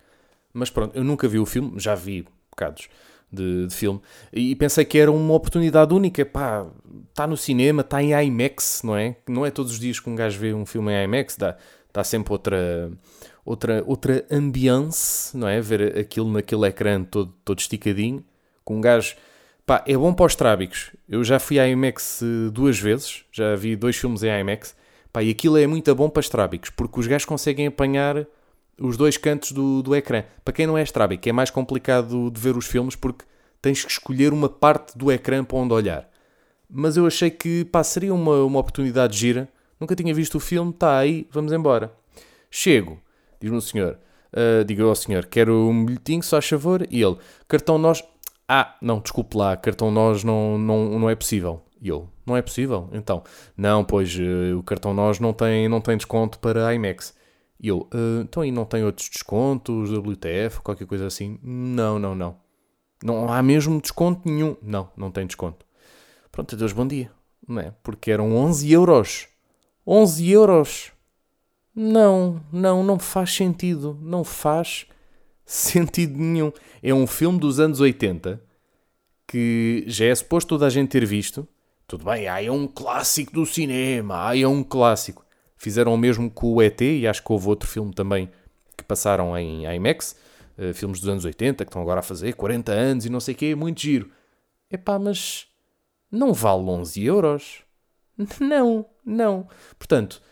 Mas 0.53 0.69
pronto, 0.69 0.97
eu 0.97 1.05
nunca 1.05 1.29
vi 1.29 1.39
o 1.39 1.47
filme, 1.47 1.79
já 1.79 1.95
vi 1.95 2.27
bocados 2.51 2.89
de, 3.35 3.67
de 3.67 3.75
filme, 3.75 4.01
e 4.33 4.55
pensei 4.55 4.85
que 4.85 4.99
era 4.99 5.11
uma 5.11 5.35
oportunidade 5.35 5.93
única. 5.93 6.25
Pá, 6.25 6.67
está 7.11 7.27
no 7.27 7.37
cinema, 7.37 7.83
está 7.83 8.03
em 8.03 8.13
IMAX, 8.27 8.83
não 8.85 8.97
é? 8.97 9.17
Não 9.29 9.45
é 9.45 9.51
todos 9.51 9.73
os 9.73 9.79
dias 9.79 10.01
que 10.01 10.09
um 10.09 10.15
gajo 10.15 10.39
vê 10.39 10.55
um 10.55 10.65
filme 10.65 10.93
em 10.93 11.05
IMAX, 11.05 11.37
dá, 11.37 11.57
dá 11.93 12.05
sempre 12.05 12.33
outra, 12.33 12.91
outra, 13.45 13.85
outra 13.87 14.25
ambiance, 14.31 15.37
não 15.37 15.49
é? 15.49 15.61
Ver 15.61 15.99
aquilo 15.99 16.31
naquele 16.31 16.67
ecrã 16.67 17.03
todo, 17.05 17.35
todo 17.45 17.59
esticadinho, 17.59 18.25
com 18.65 18.77
um 18.77 18.81
gajo. 18.81 19.17
Pá, 19.67 19.83
é 19.87 19.97
bom 19.97 20.13
para 20.13 20.27
os 20.27 20.37
trábicos. 20.37 20.91
Eu 21.09 21.25
já 21.25 21.39
fui 21.39 21.59
à 21.59 21.67
IMAX 21.67 22.23
eh, 22.23 22.51
duas 22.51 22.79
vezes, 22.79 23.25
já 23.33 23.57
vi 23.57 23.75
dois 23.77 23.97
filmes 23.97 24.23
em 24.23 24.41
IMAX. 24.41 24.77
Pá, 25.13 25.23
e 25.23 25.31
aquilo 25.31 25.57
é 25.57 25.67
muito 25.67 25.95
bom 25.95 26.11
para 26.11 26.21
os 26.21 26.29
trábicos, 26.29 26.71
porque 26.71 27.01
os 27.01 27.07
gajos 27.07 27.25
conseguem 27.25 27.69
apanhar 27.69 28.27
os 28.81 28.97
dois 28.97 29.17
cantos 29.17 29.53
do, 29.53 29.83
do 29.83 29.95
ecrã. 29.95 30.25
Para 30.45 30.55
quem 30.55 30.67
não 30.67 30.77
é 30.77 30.83
estrábico, 30.83 31.29
é 31.29 31.33
mais 31.33 31.51
complicado 31.51 32.31
de 32.31 32.41
ver 32.41 32.57
os 32.57 32.67
filmes 32.67 32.97
porque 32.97 33.25
tens 33.61 33.85
que 33.85 33.91
escolher 33.91 34.33
uma 34.33 34.49
parte 34.49 34.97
do 34.97 35.11
ecrã 35.11 35.45
para 35.45 35.57
onde 35.57 35.73
olhar. 35.73 36.09
Mas 36.69 36.97
eu 36.97 37.07
achei 37.07 37.31
que 37.31 37.65
pá, 37.65 37.85
seria 37.85 38.13
uma, 38.13 38.43
uma 38.45 38.59
oportunidade 38.59 39.17
gira. 39.17 39.49
Nunca 39.79 39.95
tinha 39.95 40.15
visto 40.15 40.37
o 40.37 40.41
filme, 40.41 40.71
está 40.71 40.99
aí, 40.99 41.27
vamos 41.31 41.53
embora. 41.53 41.93
Chego, 42.51 43.01
diz-me 43.41 43.57
o 43.57 43.61
senhor, 43.61 43.99
ah, 44.35 44.65
diga 44.65 44.83
ao 44.83 44.95
senhor, 44.95 45.27
quero 45.27 45.69
um 45.69 45.87
bilhetinho, 45.87 46.23
só 46.23 46.39
a 46.39 46.43
favor. 46.43 46.87
E 46.91 47.01
ele, 47.03 47.17
cartão 47.47 47.79
nós. 47.79 48.03
Ah, 48.49 48.77
não, 48.83 49.01
desculpe 49.01 49.37
lá, 49.37 49.57
cartão 49.57 49.91
nós 49.91 50.25
não, 50.25 50.59
não, 50.59 50.99
não 50.99 51.11
é 51.11 51.15
possível. 51.15 51.63
E 51.81 51.89
ele, 51.89 52.05
não 52.27 52.37
é 52.37 52.43
possível? 52.43 52.89
Então, 52.93 53.23
não, 53.57 53.85
pois 53.85 54.19
eh, 54.19 54.55
o 54.55 54.63
cartão 54.63 54.93
nós 54.93 55.21
não 55.21 55.33
tem, 55.33 55.69
não 55.69 55.81
tem 55.81 55.97
desconto 55.97 56.39
para 56.39 56.75
IMAX. 56.75 57.15
E 57.61 57.69
eu, 57.69 57.89
"Ah, 57.93 58.23
então 58.23 58.43
aí 58.43 58.51
não 58.51 58.65
tem 58.65 58.85
outros 58.85 59.09
descontos, 59.09 59.91
WTF, 59.91 60.61
qualquer 60.61 60.87
coisa 60.87 61.07
assim? 61.07 61.39
Não, 61.43 61.99
não, 61.99 62.15
não. 62.15 62.37
Não 63.03 63.33
há 63.33 63.43
mesmo 63.43 63.81
desconto 63.81 64.29
nenhum. 64.29 64.57
Não, 64.63 64.91
não 64.97 65.11
tem 65.11 65.27
desconto. 65.27 65.67
Pronto, 66.33 66.55
adeus, 66.55 66.73
bom 66.73 66.87
dia. 66.87 67.11
Não 67.47 67.61
é? 67.61 67.73
Porque 67.83 68.11
eram 68.11 68.35
11 68.35 68.73
euros. 68.73 69.29
11 69.87 70.31
euros. 70.31 70.93
Não, 71.75 72.41
não, 72.53 72.83
não 72.83 72.99
faz 72.99 73.35
sentido. 73.35 73.99
Não 74.01 74.25
faz 74.25 74.87
sentido 75.45 76.17
nenhum. 76.19 76.53
É 76.83 76.95
um 76.95 77.07
filme 77.07 77.39
dos 77.39 77.61
anos 77.61 77.81
80 77.81 78.43
que 79.27 79.85
já 79.87 80.07
é 80.07 80.15
suposto 80.15 80.49
toda 80.49 80.67
a 80.67 80.71
gente 80.71 80.91
ter 80.91 81.05
visto. 81.05 81.47
Tudo 81.87 82.05
bem, 82.05 82.27
aí 82.29 82.47
é 82.47 82.53
um 82.53 82.67
clássico 82.67 83.33
do 83.33 83.45
cinema, 83.45 84.29
aí 84.29 84.43
é 84.43 84.49
um 84.49 84.63
clássico. 84.63 85.24
Fizeram 85.65 85.95
o 85.95 85.97
mesmo 85.97 86.31
com 86.31 86.53
o 86.53 86.61
ET 86.61 86.79
e 86.83 87.09
acho 87.09 87.25
que 87.25 87.33
houve 87.33 87.49
outro 87.49 87.67
filme 87.67 87.91
também 87.95 88.31
que 88.77 88.85
passaram 88.85 89.35
em 89.35 89.65
IMAX, 89.65 90.15
eh, 90.59 90.75
filmes 90.75 91.01
dos 91.01 91.09
anos 91.09 91.25
80 91.25 91.65
que 91.65 91.71
estão 91.71 91.81
agora 91.81 92.01
a 92.01 92.03
fazer 92.03 92.35
40 92.35 92.71
anos 92.71 93.07
e 93.07 93.09
não 93.09 93.19
sei 93.19 93.33
o 93.33 93.37
quê, 93.39 93.55
muito 93.55 93.81
giro. 93.81 94.11
Epá, 94.71 94.99
mas 94.99 95.47
não 96.13 96.35
vale 96.35 96.65
11 96.65 97.03
euros? 97.03 97.63
Não, 98.39 98.85
não. 99.05 99.49
Portanto, 99.79 100.23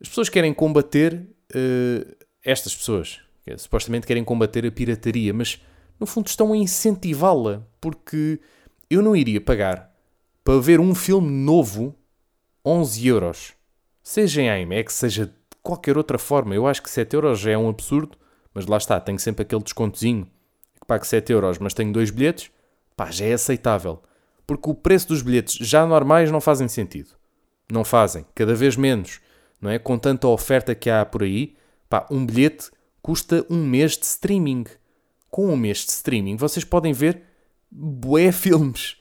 as 0.00 0.08
pessoas 0.08 0.30
querem 0.30 0.54
combater 0.54 1.28
eh, 1.54 2.16
estas 2.42 2.74
pessoas, 2.74 3.20
que 3.44 3.56
supostamente 3.58 4.06
querem 4.06 4.24
combater 4.24 4.64
a 4.66 4.72
pirataria, 4.72 5.34
mas 5.34 5.62
no 6.00 6.06
fundo 6.06 6.28
estão 6.28 6.52
a 6.52 6.56
incentivá-la, 6.56 7.62
porque 7.78 8.40
eu 8.88 9.02
não 9.02 9.14
iria 9.14 9.40
pagar 9.40 9.94
para 10.42 10.58
ver 10.58 10.80
um 10.80 10.94
filme 10.94 11.30
novo 11.30 11.94
11 12.64 13.06
euros. 13.06 13.57
Seja 14.08 14.40
em 14.40 14.62
IMAX, 14.62 14.94
seja 14.94 15.26
de 15.26 15.32
qualquer 15.62 15.98
outra 15.98 16.16
forma. 16.16 16.54
Eu 16.54 16.66
acho 16.66 16.82
que 16.82 16.88
7 16.88 17.12
euros 17.12 17.40
já 17.40 17.50
é 17.50 17.58
um 17.58 17.68
absurdo, 17.68 18.16
mas 18.54 18.64
lá 18.64 18.78
está, 18.78 18.98
tenho 18.98 19.18
sempre 19.18 19.42
aquele 19.42 19.62
descontozinho 19.62 20.24
que 20.80 20.86
pago 20.86 21.04
7 21.04 21.30
euros, 21.30 21.58
mas 21.58 21.74
tenho 21.74 21.92
dois 21.92 22.10
bilhetes, 22.10 22.50
pá, 22.96 23.10
já 23.10 23.26
é 23.26 23.34
aceitável. 23.34 24.02
Porque 24.46 24.70
o 24.70 24.74
preço 24.74 25.08
dos 25.08 25.20
bilhetes 25.20 25.56
já 25.56 25.84
normais 25.86 26.30
não 26.30 26.40
fazem 26.40 26.68
sentido. 26.68 27.10
Não 27.70 27.84
fazem, 27.84 28.24
cada 28.34 28.54
vez 28.54 28.76
menos, 28.76 29.20
não 29.60 29.70
é? 29.70 29.78
Com 29.78 29.98
tanta 29.98 30.26
oferta 30.26 30.74
que 30.74 30.88
há 30.88 31.04
por 31.04 31.22
aí, 31.22 31.54
pá, 31.86 32.06
um 32.10 32.24
bilhete 32.24 32.70
custa 33.02 33.44
um 33.50 33.62
mês 33.62 33.98
de 33.98 34.06
streaming. 34.06 34.64
Com 35.30 35.52
um 35.52 35.56
mês 35.56 35.84
de 35.84 35.90
streaming, 35.90 36.36
vocês 36.36 36.64
podem 36.64 36.94
ver 36.94 37.24
bué 37.70 38.32
filmes. 38.32 38.96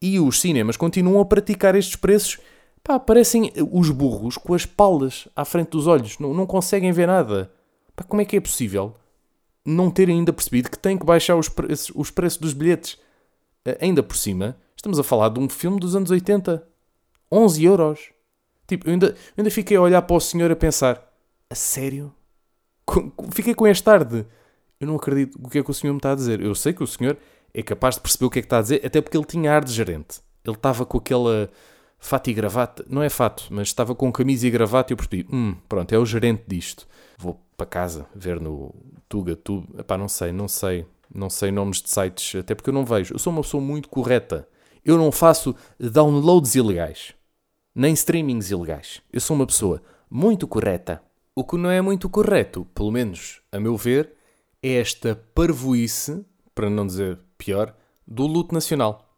E 0.00 0.18
os 0.18 0.40
cinemas 0.40 0.78
continuam 0.78 1.20
a 1.20 1.26
praticar 1.26 1.74
estes 1.74 1.96
preços. 1.96 2.38
Pá, 2.90 2.98
parecem 2.98 3.52
os 3.70 3.88
burros 3.90 4.36
com 4.36 4.52
as 4.52 4.66
palas 4.66 5.28
à 5.36 5.44
frente 5.44 5.68
dos 5.68 5.86
olhos. 5.86 6.18
Não, 6.18 6.34
não 6.34 6.44
conseguem 6.44 6.90
ver 6.90 7.06
nada. 7.06 7.48
Pá, 7.94 8.02
como 8.02 8.20
é 8.20 8.24
que 8.24 8.36
é 8.36 8.40
possível 8.40 8.96
não 9.64 9.92
terem 9.92 10.18
ainda 10.18 10.32
percebido 10.32 10.68
que 10.68 10.76
têm 10.76 10.98
que 10.98 11.06
baixar 11.06 11.36
os 11.36 11.48
preços, 11.48 11.92
os 11.94 12.10
preços 12.10 12.40
dos 12.40 12.52
bilhetes? 12.52 12.98
Ainda 13.80 14.02
por 14.02 14.16
cima, 14.16 14.56
estamos 14.74 14.98
a 14.98 15.04
falar 15.04 15.28
de 15.28 15.38
um 15.38 15.48
filme 15.48 15.78
dos 15.78 15.94
anos 15.94 16.10
80. 16.10 16.66
11 17.30 17.64
euros. 17.64 18.10
Tipo, 18.66 18.88
eu 18.88 18.94
ainda, 18.94 19.06
eu 19.06 19.14
ainda 19.38 19.50
fiquei 19.52 19.76
a 19.76 19.80
olhar 19.80 20.02
para 20.02 20.16
o 20.16 20.20
senhor 20.20 20.50
a 20.50 20.56
pensar: 20.56 21.00
a 21.48 21.54
sério? 21.54 22.12
Fiquei 23.30 23.54
com 23.54 23.68
este 23.68 23.88
ar 23.88 24.04
de 24.04 24.26
eu 24.80 24.88
não 24.88 24.96
acredito 24.96 25.38
o 25.40 25.48
que 25.48 25.60
é 25.60 25.62
que 25.62 25.70
o 25.70 25.74
senhor 25.74 25.92
me 25.92 25.98
está 25.98 26.10
a 26.10 26.16
dizer. 26.16 26.40
Eu 26.40 26.56
sei 26.56 26.72
que 26.72 26.82
o 26.82 26.88
senhor 26.88 27.16
é 27.54 27.62
capaz 27.62 27.94
de 27.94 28.00
perceber 28.00 28.24
o 28.24 28.30
que 28.30 28.40
é 28.40 28.42
que 28.42 28.46
está 28.46 28.58
a 28.58 28.62
dizer, 28.62 28.84
até 28.84 29.00
porque 29.00 29.16
ele 29.16 29.26
tinha 29.26 29.52
ar 29.52 29.62
de 29.64 29.72
gerente. 29.72 30.20
Ele 30.44 30.56
estava 30.56 30.84
com 30.84 30.98
aquela 30.98 31.48
fato 32.00 32.30
e 32.30 32.34
gravata, 32.34 32.84
não 32.88 33.02
é 33.02 33.10
fato, 33.10 33.46
mas 33.50 33.68
estava 33.68 33.94
com 33.94 34.10
camisa 34.10 34.46
e 34.46 34.50
gravata 34.50 34.92
e 34.92 34.94
eu 34.94 34.96
percebi, 34.96 35.26
hum, 35.30 35.54
pronto, 35.68 35.94
é 35.94 35.98
o 35.98 36.06
gerente 36.06 36.44
disto. 36.48 36.88
Vou 37.18 37.40
para 37.56 37.66
casa 37.66 38.06
ver 38.14 38.40
no 38.40 38.74
Tuga, 39.08 39.36
Tube, 39.36 39.68
epá, 39.78 39.98
não 39.98 40.08
sei, 40.08 40.32
não 40.32 40.48
sei, 40.48 40.86
não 41.14 41.28
sei 41.28 41.50
nomes 41.50 41.82
de 41.82 41.90
sites, 41.90 42.40
até 42.40 42.54
porque 42.54 42.70
eu 42.70 42.74
não 42.74 42.84
vejo. 42.84 43.14
Eu 43.14 43.18
sou 43.18 43.32
uma 43.32 43.42
pessoa 43.42 43.62
muito 43.62 43.88
correta. 43.88 44.48
Eu 44.82 44.96
não 44.96 45.12
faço 45.12 45.54
downloads 45.78 46.54
ilegais, 46.54 47.14
nem 47.74 47.92
streamings 47.92 48.50
ilegais. 48.50 49.02
Eu 49.12 49.20
sou 49.20 49.36
uma 49.36 49.46
pessoa 49.46 49.82
muito 50.10 50.48
correta. 50.48 51.02
O 51.34 51.44
que 51.44 51.56
não 51.56 51.70
é 51.70 51.80
muito 51.82 52.08
correto, 52.08 52.66
pelo 52.74 52.90
menos 52.90 53.42
a 53.52 53.60
meu 53.60 53.76
ver, 53.76 54.14
é 54.62 54.74
esta 54.74 55.14
parvoíce, 55.34 56.24
para 56.54 56.70
não 56.70 56.86
dizer 56.86 57.18
pior, 57.36 57.74
do 58.06 58.26
luto 58.26 58.54
nacional. 58.54 59.09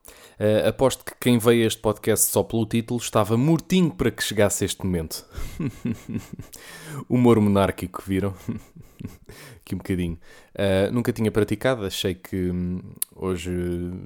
Uh, 0.43 0.67
aposto 0.67 1.05
que 1.05 1.13
quem 1.21 1.39
veio 1.39 1.65
este 1.65 1.81
podcast 1.81 2.29
só 2.29 2.43
pelo 2.43 2.67
título 2.67 2.99
estava 2.99 3.37
mortinho 3.37 3.93
para 3.93 4.11
que 4.11 4.25
chegasse 4.25 4.65
este 4.65 4.85
momento. 4.85 5.25
Humor 7.09 7.39
monárquico, 7.39 8.03
viram? 8.05 8.35
Aqui 9.63 9.77
um 9.77 9.79
bocadinho. 9.79 10.19
Uh, 10.53 10.93
nunca 10.93 11.13
tinha 11.13 11.31
praticado, 11.31 11.87
achei 11.87 12.17
que 12.17 12.51
hum, 12.51 12.81
hoje 13.15 13.53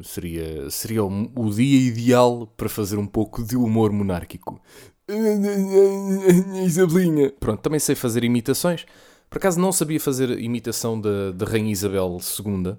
seria, 0.03 0.69
seria 0.69 1.03
o, 1.03 1.31
o 1.35 1.51
dia 1.51 1.89
ideal 1.89 2.47
para 2.55 2.69
fazer 2.69 2.99
um 2.99 3.07
pouco 3.07 3.43
de 3.43 3.57
humor 3.57 3.91
monárquico. 3.91 4.61
Isabelinha. 6.67 7.33
Pronto, 7.41 7.63
também 7.63 7.81
sei 7.81 7.95
fazer 7.95 8.25
imitações. 8.25 8.85
Por 9.31 9.39
acaso 9.39 9.59
não 9.59 9.73
sabia 9.73 9.99
fazer 9.99 10.39
imitação 10.39 11.01
da, 11.01 11.33
da 11.33 11.47
Rainha 11.47 11.73
Isabel 11.73 12.19
II, 12.21 12.77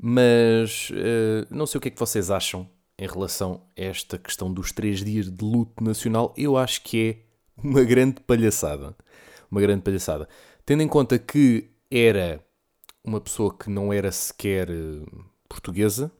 mas 0.00 0.90
eh, 0.92 1.46
não 1.48 1.64
sei 1.64 1.78
o 1.78 1.80
que 1.80 1.88
é 1.88 1.90
que 1.92 1.98
vocês 2.00 2.28
acham 2.28 2.68
em 2.98 3.06
relação 3.06 3.62
a 3.76 3.82
esta 3.82 4.18
questão 4.18 4.52
dos 4.52 4.72
três 4.72 5.04
dias 5.04 5.30
de 5.30 5.44
luto 5.44 5.82
nacional. 5.82 6.34
Eu 6.36 6.56
acho 6.56 6.82
que 6.82 7.08
é 7.08 7.62
uma 7.62 7.84
grande 7.84 8.20
palhaçada. 8.20 8.96
Uma 9.50 9.60
grande 9.60 9.82
palhaçada. 9.82 10.28
Tendo 10.66 10.82
em 10.82 10.88
conta 10.88 11.18
que 11.18 11.70
era 11.90 12.44
uma 13.04 13.20
pessoa 13.20 13.56
que 13.56 13.70
não 13.70 13.92
era 13.92 14.10
sequer 14.10 14.68
eh, 14.68 15.02
portuguesa, 15.48 16.10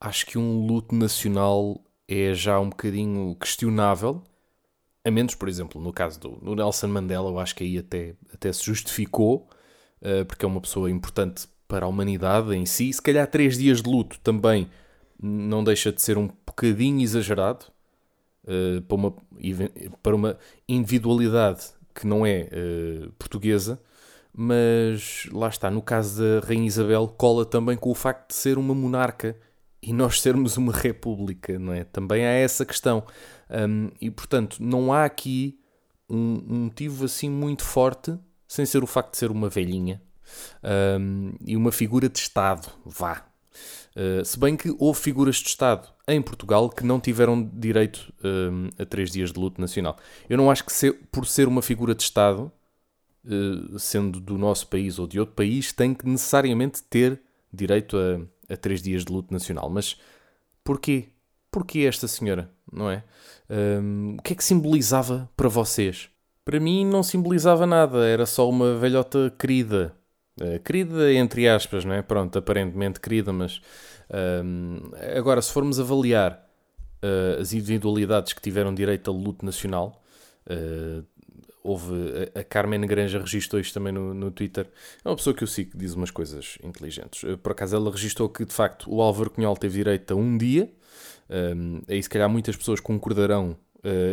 acho 0.00 0.26
que 0.26 0.36
um 0.36 0.66
luto 0.66 0.94
nacional 0.94 1.82
é 2.08 2.34
já 2.34 2.58
um 2.60 2.68
bocadinho 2.68 3.34
questionável. 3.36 4.22
A 5.04 5.10
menos, 5.10 5.34
por 5.34 5.48
exemplo, 5.48 5.80
no 5.80 5.92
caso 5.92 6.20
do, 6.20 6.54
Nelson 6.54 6.88
Mandela, 6.88 7.30
eu 7.30 7.38
acho 7.38 7.54
que 7.54 7.64
aí 7.64 7.78
até, 7.78 8.14
até 8.32 8.52
se 8.52 8.64
justificou, 8.64 9.48
eh, 10.00 10.24
porque 10.24 10.44
é 10.44 10.48
uma 10.48 10.60
pessoa 10.60 10.90
importante 10.90 11.48
para 11.66 11.86
a 11.86 11.88
humanidade 11.88 12.54
em 12.54 12.66
si. 12.66 12.92
Se 12.92 13.00
calhar 13.00 13.26
três 13.26 13.56
dias 13.56 13.80
de 13.80 13.88
luto 13.88 14.18
também 14.20 14.68
não 15.22 15.62
deixa 15.62 15.92
de 15.92 16.02
ser 16.02 16.18
um 16.18 16.28
bocadinho 16.46 17.00
exagerado 17.00 17.66
eh, 18.46 18.80
para, 18.88 18.94
uma, 18.96 19.14
para 20.02 20.16
uma 20.16 20.38
individualidade 20.68 21.66
que 21.94 22.06
não 22.06 22.26
é 22.26 22.48
eh, 22.50 23.08
portuguesa, 23.18 23.80
mas 24.34 25.28
lá 25.32 25.48
está, 25.48 25.70
no 25.70 25.82
caso 25.82 26.22
da 26.22 26.46
Rainha 26.46 26.66
Isabel, 26.66 27.06
cola 27.08 27.44
também 27.46 27.76
com 27.76 27.90
o 27.90 27.94
facto 27.94 28.28
de 28.30 28.34
ser 28.34 28.58
uma 28.58 28.74
monarca 28.74 29.36
e 29.82 29.92
nós 29.92 30.20
sermos 30.20 30.56
uma 30.56 30.72
república, 30.72 31.58
não 31.58 31.72
é? 31.72 31.84
Também 31.84 32.24
há 32.24 32.30
essa 32.30 32.64
questão. 32.64 33.04
Um, 33.50 33.90
e 34.00 34.10
portanto, 34.10 34.56
não 34.60 34.92
há 34.92 35.04
aqui 35.04 35.58
um, 36.08 36.42
um, 36.48 36.58
motivo 36.64 37.04
assim 37.04 37.28
muito 37.28 37.64
forte, 37.64 38.16
sem 38.48 38.64
ser 38.64 38.82
o 38.82 38.86
facto 38.86 39.12
de 39.12 39.18
ser 39.18 39.30
uma 39.30 39.48
velhinha 39.48 40.00
um, 40.98 41.34
e 41.44 41.56
uma 41.56 41.72
figura 41.72 42.08
de 42.08 42.18
Estado, 42.18 42.68
vá. 42.84 43.31
Uh, 43.96 44.24
se 44.24 44.38
bem 44.38 44.56
que 44.56 44.74
houve 44.78 45.00
figuras 45.00 45.36
de 45.36 45.48
Estado 45.48 45.88
em 46.08 46.20
Portugal 46.20 46.68
que 46.68 46.84
não 46.84 46.98
tiveram 46.98 47.42
direito 47.42 48.12
a 48.78 48.84
três 48.84 49.10
dias 49.10 49.32
de 49.32 49.38
luto 49.38 49.60
nacional. 49.60 49.96
Eu 50.28 50.36
não 50.36 50.50
acho 50.50 50.64
que 50.64 50.92
por 51.10 51.26
ser 51.26 51.46
uma 51.46 51.62
figura 51.62 51.94
de 51.94 52.02
Estado, 52.02 52.50
uh, 53.24 53.78
sendo 53.78 54.20
do 54.20 54.36
nosso 54.36 54.66
país 54.66 54.98
ou 54.98 55.06
de 55.06 55.20
outro 55.20 55.34
país, 55.34 55.72
tem 55.72 55.94
que 55.94 56.08
necessariamente 56.08 56.82
ter 56.82 57.20
direito 57.52 57.96
a, 57.96 58.52
a 58.52 58.56
três 58.56 58.82
dias 58.82 59.04
de 59.04 59.12
luto 59.12 59.32
nacional. 59.32 59.68
Mas 59.68 59.96
porquê? 60.64 61.08
Porquê 61.50 61.80
esta 61.80 62.08
senhora, 62.08 62.50
não 62.72 62.90
é? 62.90 63.04
Um, 63.50 64.16
o 64.18 64.22
que 64.22 64.32
é 64.32 64.36
que 64.36 64.42
simbolizava 64.42 65.30
para 65.36 65.48
vocês? 65.48 66.08
Para 66.44 66.58
mim 66.58 66.84
não 66.84 67.02
simbolizava 67.02 67.66
nada, 67.66 68.06
era 68.06 68.24
só 68.24 68.48
uma 68.48 68.74
velhota 68.76 69.32
querida. 69.38 69.94
Uh, 70.40 70.58
querida 70.60 71.12
entre 71.12 71.46
aspas, 71.46 71.84
não 71.84 71.94
é? 71.94 72.00
Pronto, 72.00 72.38
aparentemente 72.38 73.00
querida, 73.00 73.32
mas 73.32 73.60
um, 74.44 74.80
agora 75.16 75.42
se 75.42 75.52
formos 75.52 75.78
avaliar 75.78 76.48
uh, 77.02 77.40
as 77.40 77.52
individualidades 77.52 78.32
que 78.32 78.40
tiveram 78.40 78.74
direito 78.74 79.10
a 79.10 79.14
luto 79.14 79.44
nacional, 79.44 80.02
uh, 80.46 81.04
houve 81.62 81.92
a, 82.34 82.40
a 82.40 82.44
Carmen 82.44 82.80
Granja 82.86 83.20
registrou 83.20 83.60
isto 83.60 83.74
também 83.74 83.92
no, 83.92 84.14
no 84.14 84.30
Twitter. 84.30 84.66
É 85.04 85.08
uma 85.08 85.16
pessoa 85.16 85.36
que 85.36 85.44
eu 85.44 85.48
sigo 85.48 85.72
que 85.72 85.76
diz 85.76 85.92
umas 85.94 86.10
coisas 86.10 86.58
inteligentes. 86.62 87.22
Por 87.42 87.52
acaso 87.52 87.76
ela 87.76 87.90
registrou 87.90 88.28
que 88.28 88.44
de 88.44 88.52
facto 88.52 88.92
o 88.92 89.02
Álvaro 89.02 89.30
Cunhal 89.30 89.56
teve 89.56 89.74
direito 89.74 90.12
a 90.12 90.16
um 90.16 90.36
dia. 90.36 90.72
Um, 91.30 91.82
aí 91.88 92.02
se 92.02 92.08
calhar 92.08 92.28
muitas 92.28 92.56
pessoas 92.56 92.80
concordarão 92.80 93.56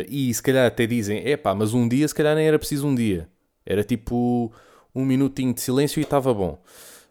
e 0.08 0.32
se 0.32 0.42
calhar 0.42 0.66
até 0.66 0.86
dizem: 0.86 1.22
é 1.24 1.36
pá, 1.36 1.54
mas 1.54 1.74
um 1.74 1.88
dia 1.88 2.06
se 2.06 2.14
calhar 2.14 2.36
nem 2.36 2.46
era 2.46 2.58
preciso 2.58 2.86
um 2.86 2.94
dia. 2.94 3.28
Era 3.66 3.82
tipo 3.82 4.52
um 4.94 5.04
minutinho 5.04 5.54
de 5.54 5.60
silêncio 5.60 6.00
e 6.00 6.02
estava 6.02 6.32
bom. 6.32 6.62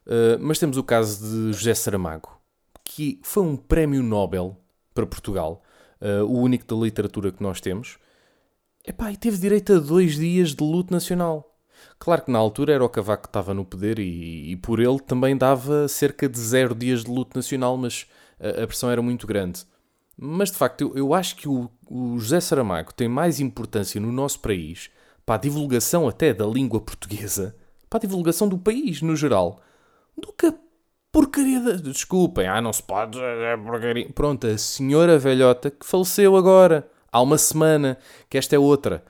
Uh, 0.05 0.37
mas 0.39 0.59
temos 0.59 0.77
o 0.77 0.83
caso 0.83 1.23
de 1.23 1.53
José 1.53 1.73
Saramago, 1.73 2.39
que 2.83 3.19
foi 3.23 3.43
um 3.43 3.55
prémio 3.55 4.01
Nobel 4.01 4.57
para 4.93 5.05
Portugal, 5.05 5.61
uh, 6.01 6.25
o 6.25 6.39
único 6.39 6.65
da 6.65 6.75
literatura 6.75 7.31
que 7.31 7.43
nós 7.43 7.61
temos. 7.61 7.97
Epá, 8.85 9.11
e 9.11 9.17
teve 9.17 9.37
direito 9.37 9.73
a 9.73 9.79
dois 9.79 10.15
dias 10.15 10.55
de 10.55 10.63
luto 10.63 10.91
nacional. 10.93 11.45
Claro 11.97 12.23
que 12.23 12.31
na 12.31 12.39
altura 12.39 12.73
era 12.73 12.83
o 12.83 12.89
Cavaco 12.89 13.23
que 13.23 13.29
estava 13.29 13.53
no 13.53 13.63
poder 13.63 13.99
e, 13.99 14.51
e 14.51 14.55
por 14.55 14.79
ele 14.79 14.99
também 14.99 15.37
dava 15.37 15.87
cerca 15.87 16.27
de 16.27 16.39
zero 16.39 16.73
dias 16.73 17.03
de 17.03 17.11
luto 17.11 17.37
nacional, 17.37 17.77
mas 17.77 18.07
a, 18.39 18.63
a 18.63 18.67
pressão 18.67 18.89
era 18.89 19.01
muito 19.01 19.27
grande. 19.27 19.65
Mas 20.17 20.51
de 20.51 20.57
facto, 20.57 20.81
eu, 20.81 20.97
eu 20.97 21.13
acho 21.13 21.35
que 21.35 21.47
o, 21.47 21.69
o 21.89 22.17
José 22.19 22.41
Saramago 22.41 22.93
tem 22.93 23.07
mais 23.07 23.39
importância 23.39 24.01
no 24.01 24.11
nosso 24.11 24.39
país 24.39 24.89
para 25.25 25.35
a 25.35 25.37
divulgação 25.39 26.07
até 26.07 26.33
da 26.33 26.45
língua 26.45 26.81
portuguesa, 26.81 27.55
para 27.89 27.97
a 27.97 28.01
divulgação 28.01 28.47
do 28.47 28.57
país 28.57 29.01
no 29.01 29.15
geral, 29.15 29.61
do 30.17 30.31
que 30.33 30.45
a 30.47 30.53
porcaria 31.11 31.59
da. 31.59 31.73
Desculpem, 31.73 32.47
ah, 32.47 32.61
não 32.61 32.71
se 32.71 32.83
pode. 32.83 33.19
É 33.19 33.57
porcaria. 33.57 34.09
Pronto, 34.13 34.47
a 34.47 34.57
senhora 34.57 35.17
velhota 35.17 35.71
que 35.71 35.85
faleceu 35.85 36.35
agora, 36.35 36.89
há 37.11 37.21
uma 37.21 37.37
semana, 37.37 37.97
que 38.29 38.37
esta 38.37 38.55
é 38.55 38.59
outra. 38.59 39.03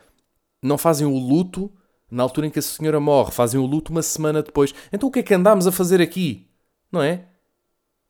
Não 0.62 0.78
fazem 0.78 1.08
o 1.08 1.18
luto 1.18 1.72
na 2.12 2.24
altura 2.24 2.48
em 2.48 2.50
que 2.50 2.60
a 2.60 2.62
senhora 2.62 3.00
morre, 3.00 3.32
fazem 3.32 3.60
o 3.60 3.66
luto 3.66 3.92
uma 3.92 4.02
semana 4.02 4.42
depois. 4.42 4.74
Então 4.92 5.10
o 5.10 5.12
que 5.12 5.20
é 5.20 5.24
que 5.24 5.34
andámos 5.34 5.68
a 5.68 5.72
fazer 5.72 6.02
aqui? 6.02 6.48
Não 6.92 7.02
é? 7.02 7.26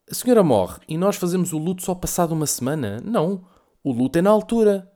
A 0.10 0.16
senhora 0.16 0.42
morre 0.42 0.80
e 0.88 0.98
nós 0.98 1.18
fazemos 1.18 1.54
o 1.54 1.58
luto 1.58 1.84
só 1.84 1.94
passado 1.94 2.32
uma 2.32 2.48
semana? 2.48 3.02
Não. 3.04 3.46
O 3.84 3.92
luto 3.92 4.18
é 4.18 4.22
na 4.22 4.30
altura. 4.30 4.90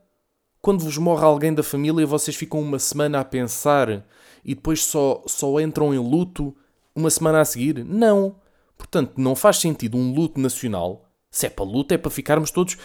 Quando 0.60 0.82
vos 0.82 0.96
morre 0.96 1.24
alguém 1.24 1.52
da 1.52 1.62
família, 1.62 2.06
vocês 2.06 2.36
ficam 2.36 2.60
uma 2.60 2.78
semana 2.78 3.20
a 3.20 3.24
pensar 3.24 4.04
e 4.44 4.54
depois 4.54 4.84
só, 4.84 5.22
só 5.26 5.58
entram 5.60 5.94
em 5.94 5.98
luto 5.98 6.54
uma 6.94 7.10
semana 7.10 7.40
a 7.40 7.44
seguir? 7.44 7.84
Não. 7.84 8.36
Portanto, 8.76 9.14
não 9.16 9.34
faz 9.34 9.58
sentido 9.58 9.96
um 9.96 10.12
luto 10.12 10.40
nacional. 10.40 11.10
Se 11.30 11.46
é 11.46 11.50
para 11.50 11.64
luto, 11.64 11.94
é 11.94 11.98
para 11.98 12.10
ficarmos 12.10 12.50
todos 12.50 12.76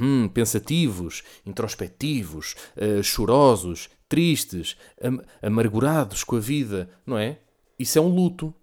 hum, 0.00 0.28
pensativos, 0.28 1.22
introspectivos, 1.44 2.54
uh, 2.76 3.02
chorosos, 3.02 3.90
tristes, 4.08 4.76
am 5.02 5.20
amargurados 5.42 6.24
com 6.24 6.36
a 6.36 6.40
vida, 6.40 6.88
não 7.06 7.18
é? 7.18 7.38
Isso 7.78 7.98
é 7.98 8.00
um 8.00 8.08
luto. 8.08 8.54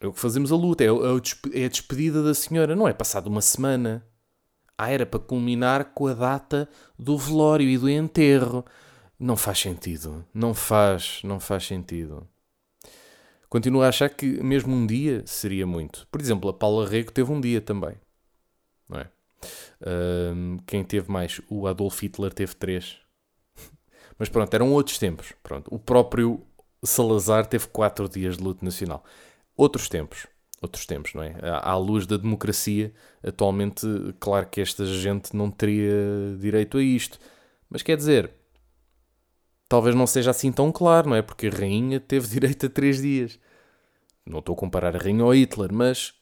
É 0.00 0.06
o 0.06 0.12
que 0.12 0.20
fazemos 0.20 0.52
a 0.52 0.56
luta, 0.56 0.84
é, 0.84 0.88
é 1.52 1.64
a 1.64 1.68
despedida 1.68 2.22
da 2.22 2.34
senhora, 2.34 2.76
não 2.76 2.86
é 2.86 2.92
passado 2.92 3.28
uma 3.28 3.40
semana. 3.40 4.06
Ah, 4.76 4.90
era 4.90 5.06
para 5.06 5.20
culminar 5.20 5.92
com 5.94 6.06
a 6.06 6.12
data 6.12 6.68
do 6.98 7.16
velório 7.16 7.66
e 7.66 7.78
do 7.78 7.88
enterro. 7.88 8.64
Não 9.18 9.36
faz 9.36 9.58
sentido. 9.58 10.24
Não 10.32 10.52
faz, 10.54 11.20
não 11.24 11.40
faz 11.40 11.66
sentido. 11.66 12.26
Continuo 13.48 13.82
a 13.82 13.88
achar 13.88 14.10
que 14.10 14.42
mesmo 14.42 14.74
um 14.74 14.86
dia 14.86 15.22
seria 15.26 15.66
muito. 15.66 16.06
Por 16.10 16.20
exemplo, 16.20 16.50
a 16.50 16.54
Paula 16.54 16.86
Rego 16.88 17.12
teve 17.12 17.30
um 17.32 17.40
dia 17.40 17.60
também. 17.60 17.94
Não 18.88 19.00
é? 19.00 19.10
Quem 20.66 20.84
teve 20.84 21.10
mais? 21.10 21.40
O 21.48 21.66
Adolf 21.66 22.02
Hitler 22.02 22.32
teve 22.32 22.54
três. 22.54 22.98
Mas 24.18 24.28
pronto, 24.28 24.52
eram 24.52 24.72
outros 24.72 24.98
tempos. 24.98 25.32
Pronto. 25.42 25.72
O 25.74 25.78
próprio 25.78 26.42
Salazar 26.82 27.46
teve 27.46 27.68
quatro 27.68 28.08
dias 28.08 28.36
de 28.36 28.42
luto 28.42 28.64
nacional. 28.64 29.04
Outros 29.56 29.88
tempos. 29.88 30.26
Outros 30.60 30.86
tempos, 30.86 31.14
não 31.14 31.22
é? 31.22 31.34
À 31.42 31.76
luz 31.76 32.06
da 32.06 32.16
democracia, 32.16 32.92
atualmente, 33.22 33.86
claro 34.18 34.46
que 34.46 34.60
esta 34.60 34.84
gente 34.86 35.36
não 35.36 35.50
teria 35.50 36.36
direito 36.38 36.78
a 36.78 36.82
isto. 36.82 37.18
Mas 37.68 37.82
quer 37.82 37.96
dizer, 37.96 38.32
talvez 39.68 39.94
não 39.94 40.06
seja 40.06 40.30
assim 40.30 40.52
tão 40.52 40.70
claro, 40.72 41.10
não 41.10 41.16
é? 41.16 41.22
Porque 41.22 41.48
a 41.48 41.50
rainha 41.50 42.00
teve 42.00 42.26
direito 42.28 42.66
a 42.66 42.68
três 42.68 43.00
dias. 43.00 43.38
Não 44.24 44.40
estou 44.40 44.54
a 44.54 44.58
comparar 44.58 44.94
a 44.96 44.98
rainha 44.98 45.22
ao 45.22 45.34
Hitler, 45.34 45.72
mas 45.72 46.14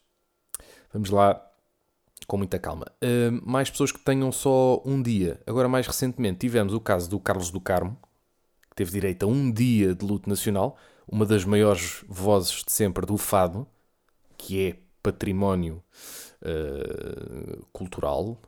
vamos 0.92 1.11
lá 1.11 1.40
com 2.26 2.37
muita 2.37 2.59
calma. 2.59 2.87
Uh, 3.02 3.40
mais 3.48 3.70
pessoas 3.70 3.92
que 3.92 4.00
tenham 4.00 4.30
só 4.33 4.83
um 4.85 5.02
dia. 5.02 5.40
Agora, 5.46 5.68
mais 5.68 5.87
recentemente, 5.87 6.40
tivemos 6.40 6.74
o 6.74 6.80
caso 6.80 7.09
do 7.09 7.18
Carlos 7.18 7.50
do 7.50 7.61
Carmo, 7.61 7.98
que 8.70 8.76
teve 8.76 8.90
direito 8.90 9.24
a 9.24 9.28
um 9.28 9.50
dia 9.50 9.94
de 9.94 10.04
luto 10.04 10.28
nacional, 10.28 10.76
uma 11.07 11.26
das 11.26 11.44
maiores 11.44 12.04
vozes 12.09 12.62
de 12.64 12.72
sempre 12.72 13.07
do 13.07 13.16
fado, 13.16 13.66
que 14.37 14.68
é 14.68 14.76
património 15.02 15.83
uh, 16.42 17.66
cultural 17.72 18.38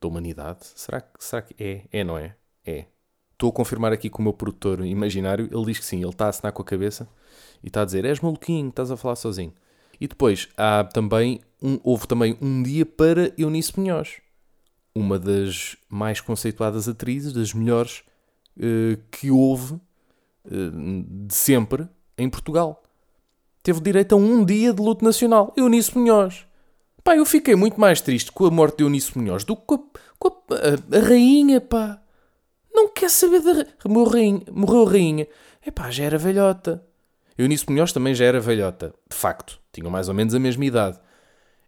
da 0.00 0.08
humanidade. 0.08 0.60
Será 0.62 1.00
que, 1.00 1.22
será 1.22 1.42
que 1.42 1.54
é? 1.62 1.84
É, 1.92 2.04
não 2.04 2.16
é? 2.16 2.34
É. 2.64 2.86
Estou 3.38 3.50
a 3.50 3.52
confirmar 3.52 3.92
aqui 3.92 4.10
com 4.10 4.18
o 4.18 4.24
meu 4.24 4.32
produtor 4.32 4.84
imaginário. 4.84 5.48
Ele 5.52 5.66
diz 5.66 5.78
que 5.78 5.84
sim, 5.84 6.00
ele 6.00 6.10
está 6.10 6.26
a 6.26 6.28
assinar 6.30 6.50
com 6.50 6.60
a 6.60 6.64
cabeça 6.64 7.08
e 7.62 7.68
está 7.68 7.82
a 7.82 7.84
dizer: 7.84 8.04
És 8.04 8.18
maluquinho, 8.18 8.68
estás 8.68 8.90
a 8.90 8.96
falar 8.96 9.14
sozinho. 9.14 9.52
E 10.00 10.08
depois 10.08 10.48
há 10.56 10.82
também 10.82 11.40
um, 11.62 11.78
houve 11.84 12.08
também 12.08 12.36
um 12.42 12.64
dia 12.64 12.84
para 12.84 13.32
Eunice 13.38 13.78
Munhoz, 13.78 14.16
uma 14.92 15.20
das 15.20 15.76
mais 15.88 16.20
conceituadas 16.20 16.88
atrizes, 16.88 17.32
das 17.32 17.54
melhores 17.54 18.02
uh, 18.56 19.00
que 19.08 19.30
houve 19.30 19.74
uh, 19.74 19.80
de 21.28 21.32
sempre 21.32 21.88
em 22.18 22.28
Portugal. 22.28 22.82
Teve 23.62 23.78
direito 23.78 24.16
a 24.16 24.18
um 24.18 24.44
dia 24.44 24.72
de 24.72 24.82
luto 24.82 25.04
nacional. 25.04 25.54
Eunice 25.56 25.96
Munhoz. 25.96 26.44
Pá, 27.04 27.14
eu 27.16 27.24
fiquei 27.24 27.54
muito 27.54 27.80
mais 27.80 28.00
triste 28.00 28.32
com 28.32 28.46
a 28.46 28.50
morte 28.50 28.78
de 28.78 28.82
Eunice 28.82 29.16
Munhoz 29.16 29.44
do 29.44 29.54
que 29.54 29.62
com 29.62 29.74
a, 29.76 29.80
com 30.18 30.28
a, 30.28 30.96
a, 30.96 30.98
a 30.98 31.08
rainha, 31.08 31.60
pá. 31.60 32.02
Não 32.72 32.88
quer 32.88 33.10
saber 33.10 33.40
da 33.40 33.66
morreu, 33.88 34.42
morreu 34.52 34.84
rainha. 34.84 35.26
É 35.64 35.70
pá, 35.70 35.90
já 35.90 36.04
era 36.04 36.18
velhota. 36.18 36.84
Eunice 37.36 37.64
Munhoz 37.68 37.92
também 37.92 38.14
já 38.14 38.24
era 38.24 38.40
velhota, 38.40 38.92
de 39.08 39.16
facto. 39.16 39.60
Tinham 39.72 39.90
mais 39.90 40.08
ou 40.08 40.14
menos 40.14 40.34
a 40.34 40.38
mesma 40.38 40.64
idade. 40.64 40.98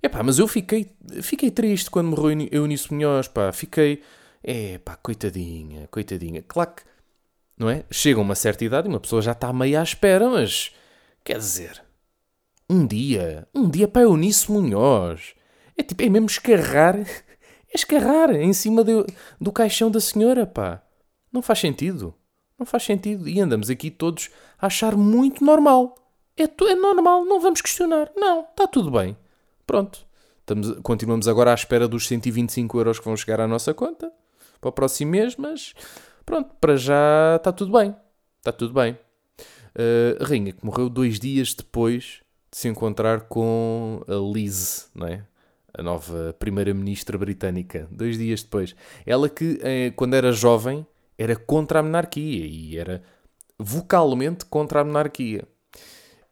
Epá, 0.03 0.23
mas 0.23 0.39
eu 0.39 0.49
fiquei, 0.49 0.91
fiquei 1.23 1.51
triste 1.51 1.91
quando 1.91 2.09
morreu 2.09 2.49
Eunice 2.51 2.93
Munhoz, 2.93 3.29
pá. 3.29 3.53
Fiquei... 3.53 4.03
É, 4.43 4.79
pá, 4.79 4.97
coitadinha, 4.97 5.87
coitadinha. 5.89 6.43
Claro 6.43 6.73
que, 6.73 6.83
não 7.57 7.69
é? 7.69 7.85
Chega 7.91 8.21
uma 8.21 8.35
certa 8.35 8.65
idade 8.65 8.89
e 8.89 8.91
uma 8.91 8.99
pessoa 8.99 9.21
já 9.21 9.33
está 9.33 9.53
meio 9.53 9.79
à 9.79 9.83
espera, 9.83 10.29
mas... 10.29 10.75
Quer 11.23 11.39
dizer... 11.39 11.83
Um 12.69 12.87
dia, 12.87 13.49
um 13.55 13.69
dia 13.69 13.89
para 13.89 14.03
Eunice 14.03 14.51
Munhoz. 14.51 15.35
É 15.77 15.83
tipo, 15.83 16.03
é 16.03 16.09
mesmo 16.09 16.27
escarrar... 16.27 16.97
É 17.73 17.77
escarrar 17.77 18.35
em 18.35 18.53
cima 18.53 18.83
do, 18.83 19.07
do 19.41 19.53
caixão 19.53 19.93
da 19.93 20.01
senhora, 20.01 20.45
pá. 20.45 20.83
Não 21.33 21.43
faz 21.43 21.59
sentido. 21.59 22.15
Não 22.59 22.67
faz 22.67 22.83
sentido. 22.83 23.29
E 23.29 23.41
andamos 23.41 23.71
aqui 23.71 23.91
todos 23.91 24.31
a 24.59 24.67
achar 24.67 24.97
muito 24.97 25.45
normal. 25.45 25.95
É, 26.37 26.45
é 26.45 26.75
normal, 26.75 27.25
não 27.25 27.41
vamos 27.41 27.61
questionar. 27.61 28.11
Não, 28.17 28.43
está 28.43 28.67
tudo 28.67 28.91
bem. 28.91 29.17
Pronto. 29.67 30.07
Estamos, 30.41 30.81
continuamos 30.83 31.29
agora 31.29 31.53
à 31.53 31.55
espera 31.55 31.87
dos 31.87 32.07
125 32.09 32.79
euros 32.79 32.99
que 32.99 33.05
vão 33.05 33.17
chegar 33.17 33.41
à 33.41 33.47
nossa 33.47 33.73
conta 33.73 34.13
para 34.61 34.69
o 34.69 34.73
próximo 34.73 35.13
mês, 35.13 35.37
mas 35.37 35.75
pronto, 36.27 36.55
para 36.61 36.77
já 36.77 37.37
está 37.37 37.53
tudo 37.53 37.73
bem. 37.79 37.95
Está 38.39 38.53
tudo 38.53 38.75
bem. 38.75 38.99
Uh, 39.77 40.23
rainha 40.25 40.53
que 40.53 40.65
morreu 40.65 40.89
dois 40.89 41.21
dias 41.21 41.55
depois 41.55 42.21
de 42.51 42.59
se 42.59 42.69
encontrar 42.69 43.23
com 43.23 44.03
a 44.09 44.15
Liz, 44.35 44.91
não 44.95 45.07
é? 45.07 45.25
a 45.73 45.83
nova 45.83 46.35
primeira-ministra 46.39 47.17
britânica, 47.17 47.89
dois 47.91 48.19
dias 48.19 48.43
depois. 48.43 48.75
Ela 49.07 49.29
que, 49.29 49.59
eh, 49.63 49.93
quando 49.97 50.15
era 50.15 50.33
jovem, 50.33 50.87
era 51.21 51.37
contra 51.37 51.81
a 51.81 51.83
monarquia 51.83 52.47
e 52.47 52.79
era 52.79 53.03
vocalmente 53.59 54.47
contra 54.47 54.81
a 54.81 54.85
monarquia. 54.85 55.47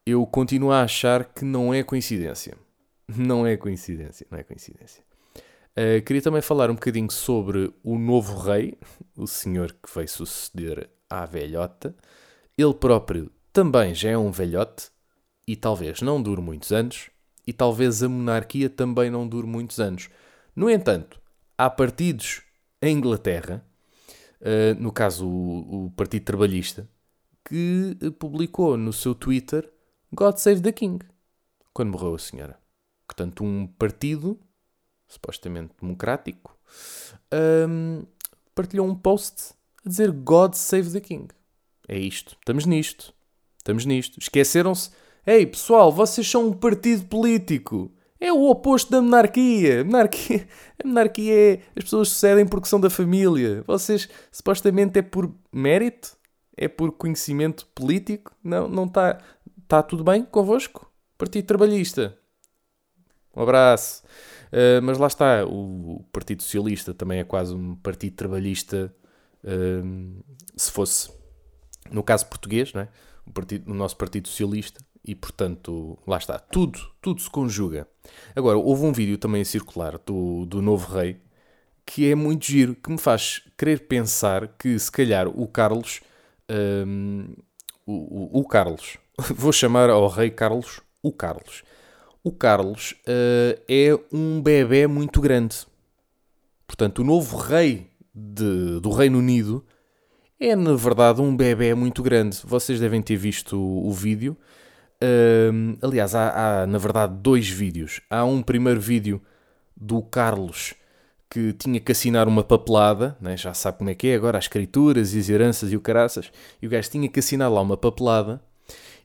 Eu 0.07 0.27
continuo 0.27 0.73
a 0.73 0.83
achar 0.83 1.27
que 1.27 1.45
não 1.45 1.75
é 1.75 1.83
coincidência. 1.83 2.57
Não 3.07 3.47
é 3.47 3.55
coincidência, 3.59 4.27
não 4.31 4.39
é 4.39 4.43
coincidência. 4.43 5.05
Uh, 5.77 6.03
queria 6.07 6.23
também 6.23 6.41
falar 6.41 6.71
um 6.71 6.75
bocadinho 6.75 7.11
sobre 7.11 7.71
o 7.85 7.99
novo 7.99 8.39
rei, 8.39 8.79
o 9.15 9.27
senhor 9.27 9.73
que 9.73 9.95
veio 9.95 10.09
suceder 10.09 10.89
à 11.09 11.27
velhota. 11.27 11.95
Ele 12.57 12.73
próprio 12.73 13.31
também 13.53 13.95
já 13.95 14.09
é 14.09 14.17
um 14.17 14.31
velhote 14.31 14.91
e 15.47 15.55
talvez 15.55 16.01
não 16.01 16.23
dure 16.23 16.41
muitos 16.41 16.73
anos, 16.73 17.11
e 17.47 17.53
talvez 17.53 18.03
a 18.03 18.09
monarquia 18.09 18.71
também 18.71 19.11
não 19.11 19.29
dure 19.29 19.47
muitos 19.47 19.79
anos. 19.81 20.09
No 20.57 20.71
entanto, 20.71 21.21
há 21.59 21.69
partidos 21.69 22.43
em 22.81 22.97
Inglaterra, 22.97 23.68
uh, 24.41 24.81
no 24.81 24.93
caso 24.93 25.27
o, 25.27 25.87
o 25.87 25.91
Partido 25.93 26.25
Trabalhista, 26.25 26.89
que 27.45 27.97
publicou 28.19 28.77
no 28.77 28.93
seu 28.93 29.15
Twitter 29.15 29.71
God 30.13 30.37
Save 30.37 30.61
the 30.61 30.73
King, 30.73 31.05
quando 31.73 31.91
morreu 31.91 32.15
a 32.15 32.19
senhora. 32.19 32.59
Portanto, 33.07 33.43
um 33.45 33.67
partido, 33.67 34.39
supostamente 35.07 35.75
democrático, 35.81 36.57
um, 37.69 38.05
partilhou 38.55 38.87
um 38.87 38.95
post 38.95 39.55
a 39.85 39.89
dizer 39.89 40.11
God 40.11 40.55
Save 40.55 40.91
the 40.93 41.01
King. 41.01 41.29
É 41.89 41.99
isto. 41.99 42.37
Estamos 42.39 42.67
nisto. 42.67 43.15
Estamos 43.57 43.87
nisto. 43.87 44.19
Esqueceram-se. 44.21 44.91
Ei, 45.27 45.47
pessoal, 45.47 45.91
vocês 45.91 46.29
são 46.29 46.49
um 46.49 46.53
partido 46.53 47.07
político. 47.07 47.91
É 48.21 48.33
o 48.33 48.49
oposto 48.51 48.91
da 48.91 49.01
monarquia. 49.01 49.83
A 49.83 49.85
monarquia, 49.85 50.49
a 50.83 50.87
monarquia 50.87 51.35
é. 51.35 51.61
As 51.77 51.85
pessoas 51.85 52.09
sucedem 52.09 52.47
porque 52.47 52.69
são 52.69 52.81
da 52.81 52.91
família. 52.91 53.63
Vocês, 53.67 54.09
supostamente, 54.31 54.99
é 54.99 55.03
por 55.03 55.33
mérito? 55.53 56.17
É 56.57 56.67
por 56.67 56.93
conhecimento 56.93 57.67
político? 57.75 58.35
Não, 58.43 58.69
não 58.69 58.85
está. 58.85 59.19
Está 59.63 59.83
tudo 59.83 60.03
bem 60.03 60.25
convosco? 60.25 60.91
Partido 61.17 61.47
Trabalhista. 61.47 62.19
Um 63.37 63.43
abraço. 63.43 64.03
Uh, 64.49 64.81
mas 64.83 64.97
lá 64.99 65.07
está, 65.07 65.45
o 65.45 66.03
Partido 66.11 66.43
Socialista 66.43 66.95
também 66.95 67.21
é 67.21 67.25
quase 67.25 67.55
um 67.55 67.77
partido 67.77 68.17
trabalhista, 68.17 68.95
uh, 69.45 70.25
se 70.57 70.73
fosse 70.73 71.13
no 71.91 72.03
caso 72.03 72.27
português, 72.27 72.73
não 72.73 72.81
é? 72.81 72.89
o, 73.29 73.33
partido, 73.33 73.71
o 73.71 73.75
nosso 73.75 73.97
Partido 73.97 74.29
Socialista, 74.29 74.81
e 75.09 75.15
portanto, 75.15 75.99
lá 76.07 76.19
está, 76.19 76.39
tudo, 76.39 76.79
tudo 77.01 77.23
se 77.23 77.31
conjuga. 77.31 77.89
Agora, 78.37 78.59
houve 78.59 78.85
um 78.85 78.93
vídeo 78.93 79.17
também 79.17 79.41
a 79.41 79.45
circular 79.45 79.99
do, 80.05 80.45
do 80.45 80.61
novo 80.61 80.95
rei 80.95 81.19
que 81.87 82.11
é 82.11 82.15
muito 82.15 82.45
giro, 82.45 82.75
que 82.75 82.91
me 82.91 82.99
faz 82.99 83.43
querer 83.57 83.89
pensar 83.89 84.49
que 84.59 84.79
se 84.79 84.93
calhar 84.93 85.27
o 85.27 85.49
Carlos, 85.49 86.03
hum, 86.87 87.35
o, 87.87 87.93
o, 87.93 88.41
o, 88.41 88.45
Carlos, 88.47 88.99
vou 89.35 89.51
chamar 89.51 89.89
ao 89.89 90.07
rei 90.09 90.29
Carlos 90.29 90.83
o 91.03 91.11
Carlos. 91.11 91.63
O 92.23 92.31
Carlos 92.31 92.95
uh, 93.07 93.59
é 93.67 93.99
um 94.13 94.43
bebê 94.43 94.87
muito 94.87 95.23
grande. 95.23 95.67
Portanto, 96.67 96.99
o 96.99 97.05
novo 97.05 97.39
rei 97.39 97.91
de, 98.15 98.79
do 98.81 98.91
Reino 98.91 99.17
Unido 99.17 99.65
é, 100.39 100.55
na 100.55 100.75
verdade, 100.75 101.23
um 101.23 101.35
bebê 101.35 101.75
muito 101.75 102.03
grande. 102.03 102.39
Vocês 102.45 102.79
devem 102.79 103.01
ter 103.01 103.17
visto 103.17 103.59
o, 103.59 103.89
o 103.89 103.93
vídeo. 103.93 104.37
Aliás, 105.81 106.15
há, 106.15 106.63
há, 106.63 106.67
na 106.67 106.79
verdade, 106.79 107.15
dois 107.21 107.49
vídeos. 107.49 108.01
Há 108.11 108.25
um 108.25 108.43
primeiro 108.43 108.81
vídeo 108.81 109.23
do 109.77 110.03
Carlos 110.03 110.75
que 111.31 111.53
tinha 111.53 111.79
que 111.79 111.93
assinar 111.93 112.27
uma 112.27 112.43
papelada, 112.43 113.17
né? 113.21 113.37
já 113.37 113.53
sabe 113.53 113.79
como 113.79 113.91
é 113.91 113.95
que 113.95 114.09
é 114.09 114.15
agora, 114.15 114.39
as 114.39 114.45
escrituras 114.45 115.15
e 115.15 115.19
as 115.19 115.29
heranças 115.29 115.71
e 115.71 115.77
o 115.77 115.81
caraças, 115.81 116.31
e 116.61 116.67
o 116.67 116.71
gajo 116.71 116.91
tinha 116.91 117.09
que 117.09 117.19
assinar 117.19 117.51
lá 117.51 117.61
uma 117.61 117.77
papelada, 117.77 118.41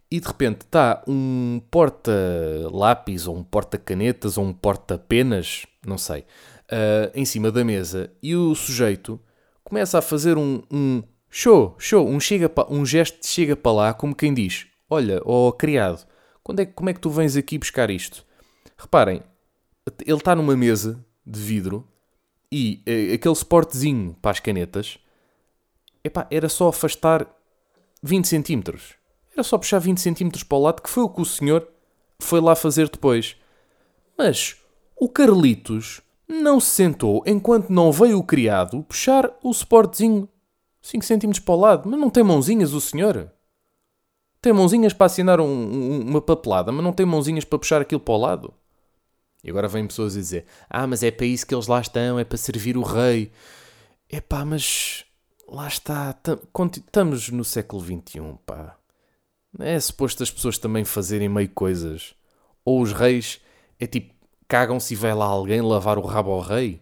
e 0.09 0.19
de 0.19 0.27
repente 0.27 0.61
está 0.61 1.03
um 1.07 1.61
porta-lápis, 1.69 3.27
ou 3.27 3.35
um 3.35 3.43
porta-canetas, 3.43 4.37
ou 4.37 4.45
um 4.45 4.53
porta-penas, 4.53 5.65
não 5.85 5.97
sei, 5.97 6.21
uh, 6.21 7.11
em 7.13 7.25
cima 7.25 7.51
da 7.51 7.63
mesa, 7.63 8.09
e 8.21 8.35
o 8.35 8.55
sujeito 8.55 9.19
começa 9.63 9.97
a 9.97 10.01
fazer 10.01 10.37
um, 10.37 10.61
um 10.71 11.03
show, 11.29 11.75
show, 11.77 12.07
um, 12.07 12.19
chega 12.19 12.49
um 12.69 12.85
gesto 12.85 13.19
de 13.19 13.27
chega 13.27 13.55
para 13.55 13.71
lá, 13.71 13.93
como 13.93 14.15
quem 14.15 14.33
diz, 14.33 14.67
olha, 14.89 15.21
ó 15.25 15.47
oh, 15.47 15.53
criado, 15.53 16.05
quando 16.43 16.59
é, 16.59 16.65
como 16.65 16.89
é 16.89 16.93
que 16.93 16.99
tu 16.99 17.09
vens 17.09 17.35
aqui 17.35 17.57
buscar 17.57 17.89
isto? 17.89 18.25
Reparem, 18.77 19.21
ele 20.05 20.17
está 20.17 20.35
numa 20.35 20.55
mesa 20.55 21.03
de 21.25 21.39
vidro, 21.39 21.87
e 22.53 22.83
uh, 22.87 23.15
aquele 23.15 23.33
suportezinho 23.33 24.15
para 24.21 24.29
as 24.29 24.39
canetas, 24.39 24.99
epá, 26.03 26.27
era 26.29 26.47
só 26.47 26.67
afastar 26.67 27.27
20 28.03 28.27
centímetros. 28.27 28.93
Era 29.33 29.41
só 29.41 29.57
puxar 29.57 29.79
20 29.79 29.99
centímetros 29.99 30.43
para 30.43 30.57
o 30.59 30.61
lado, 30.61 30.83
que 30.83 30.89
foi 30.89 31.01
o 31.01 31.09
que 31.09 31.21
o 31.21 31.25
senhor 31.25 31.67
foi 32.19 32.39
lá 32.39 32.55
fazer 32.55 32.89
depois. 32.89 33.35
Mas 34.15 34.57
o 34.95 35.09
Carlitos 35.09 36.01
não 36.27 36.59
se 36.59 36.69
sentou 36.69 37.23
enquanto 37.25 37.71
não 37.71 37.91
veio 37.91 38.19
o 38.19 38.23
criado 38.23 38.83
puxar 38.83 39.31
o 39.41 39.51
suportezinho 39.51 40.29
5 40.79 41.03
centímetros 41.03 41.43
para 41.43 41.55
o 41.55 41.59
lado. 41.59 41.89
Mas 41.89 41.99
não 41.99 42.11
tem 42.11 42.23
mãozinhas 42.23 42.73
o 42.73 42.81
senhor? 42.81 43.31
Tem 44.43 44.51
mãozinhas 44.51 44.91
para 44.91 45.05
assinar 45.05 45.39
um, 45.39 45.45
um, 45.45 46.01
uma 46.01 46.21
papelada, 46.21 46.69
mas 46.69 46.83
não 46.83 46.91
tem 46.91 47.05
mãozinhas 47.05 47.45
para 47.45 47.57
puxar 47.57 47.79
aquilo 47.79 48.01
para 48.01 48.13
o 48.13 48.17
lado. 48.17 48.53
E 49.41 49.49
agora 49.49 49.69
vêm 49.69 49.87
pessoas 49.87 50.17
a 50.17 50.19
dizer: 50.19 50.45
Ah, 50.69 50.85
mas 50.85 51.01
é 51.01 51.11
para 51.11 51.25
isso 51.25 51.47
que 51.47 51.55
eles 51.55 51.67
lá 51.67 51.79
estão, 51.79 52.19
é 52.19 52.25
para 52.25 52.37
servir 52.37 52.75
o 52.75 52.81
rei. 52.81 53.31
Epá, 54.11 54.43
mas 54.43 55.05
lá 55.47 55.65
está, 55.65 56.13
estamos 56.75 57.29
no 57.29 57.45
século 57.45 57.81
XXI, 57.81 58.37
pá. 58.45 58.75
É 59.59 59.79
suposto 59.79 60.21
as 60.21 60.29
pessoas 60.29 60.57
também 60.57 60.83
fazerem 60.83 61.29
meio 61.29 61.49
coisas. 61.49 62.13
Ou 62.65 62.81
os 62.81 62.91
reis 62.91 63.39
é 63.79 63.87
tipo, 63.87 64.13
cagam-se 64.45 64.93
e 64.93 64.97
vai 64.97 65.13
lá 65.13 65.25
alguém 65.25 65.61
lavar 65.61 65.97
o 65.97 66.05
rabo 66.05 66.31
ao 66.31 66.41
rei. 66.41 66.81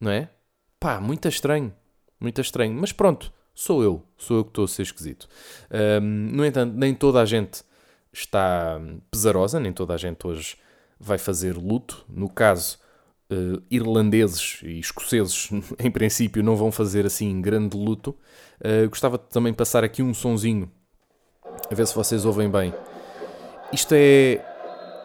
Não 0.00 0.12
é? 0.12 0.30
Pá, 0.78 1.00
muito 1.00 1.26
estranho. 1.26 1.74
Muito 2.20 2.40
estranho. 2.40 2.72
Mas 2.74 2.92
pronto, 2.92 3.32
sou 3.56 3.82
eu. 3.82 4.02
Sou 4.18 4.36
eu 4.36 4.44
que 4.44 4.50
estou 4.50 4.64
a 4.66 4.68
ser 4.68 4.82
esquisito. 4.82 5.26
Um, 6.00 6.00
no 6.00 6.44
entanto, 6.44 6.74
nem 6.76 6.94
toda 6.94 7.20
a 7.20 7.24
gente 7.24 7.64
está 8.12 8.78
pesarosa, 9.10 9.58
nem 9.58 9.72
toda 9.72 9.94
a 9.94 9.96
gente 9.96 10.26
hoje 10.26 10.56
vai 11.00 11.16
fazer 11.16 11.56
luto. 11.56 12.04
No 12.08 12.28
caso, 12.28 12.78
uh, 13.30 13.62
irlandeses 13.70 14.60
e 14.62 14.78
escoceses, 14.78 15.48
em 15.80 15.90
princípio, 15.90 16.42
não 16.42 16.54
vão 16.54 16.70
fazer 16.70 17.06
assim 17.06 17.40
grande 17.40 17.76
luto. 17.76 18.14
Uh, 18.60 18.88
gostava 18.90 19.16
de 19.16 19.24
também 19.24 19.54
passar 19.54 19.82
aqui 19.82 20.02
um 20.02 20.12
sonzinho, 20.12 20.70
a 21.70 21.74
ver 21.74 21.86
se 21.86 21.94
vocês 21.94 22.26
ouvem 22.26 22.50
bem. 22.50 22.74
Isto 23.72 23.94
é 23.96 24.44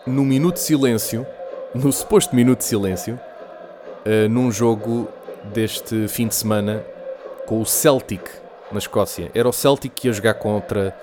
no 0.06 0.26
minuto 0.26 0.56
de 0.56 0.62
silêncio, 0.62 1.26
no 1.74 1.92
suposto 1.92 2.36
minuto 2.36 2.60
de 2.60 2.66
silêncio, 2.66 3.16
uh, 4.06 4.30
num 4.30 4.52
jogo 4.52 5.08
deste 5.54 6.08
fim 6.10 6.28
de 6.28 6.36
semana 6.36 6.86
com 7.52 7.60
o 7.60 7.66
Celtic 7.66 8.22
na 8.72 8.78
Escócia. 8.78 9.30
Era 9.36 9.50
o 9.50 9.52
Celtic 9.52 9.92
que 9.94 10.08
ia 10.08 10.14
jogar 10.14 10.36
contra 10.36 10.98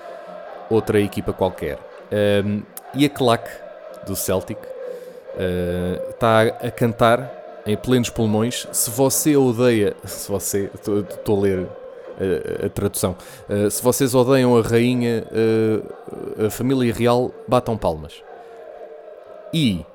outra 0.67 0.99
equipa 0.99 1.31
qualquer. 1.31 1.77
Um, 2.43 2.63
e 2.95 3.05
a 3.05 3.09
claque 3.09 3.51
do 4.07 4.15
Celtic 4.15 4.57
está 6.09 6.45
eh, 6.45 6.67
a 6.67 6.71
cantar 6.71 7.61
em 7.67 7.77
plenos 7.77 8.09
pulmões. 8.09 8.67
Se 8.71 8.89
você 8.89 9.37
odeia, 9.37 9.95
se 10.03 10.27
você, 10.27 10.71
estou 10.73 11.37
a 11.37 11.39
ler 11.39 11.67
a, 12.19 12.23
eh, 12.23 12.65
a 12.65 12.69
tradução, 12.69 13.15
uh, 13.47 13.69
se 13.69 13.83
vocês 13.83 14.15
odeiam 14.15 14.57
a 14.57 14.63
rainha, 14.63 15.23
uh, 15.31 16.47
a 16.47 16.49
família 16.49 16.91
real, 16.91 17.31
batam 17.47 17.77
palmas. 17.77 18.23
E, 19.53 19.85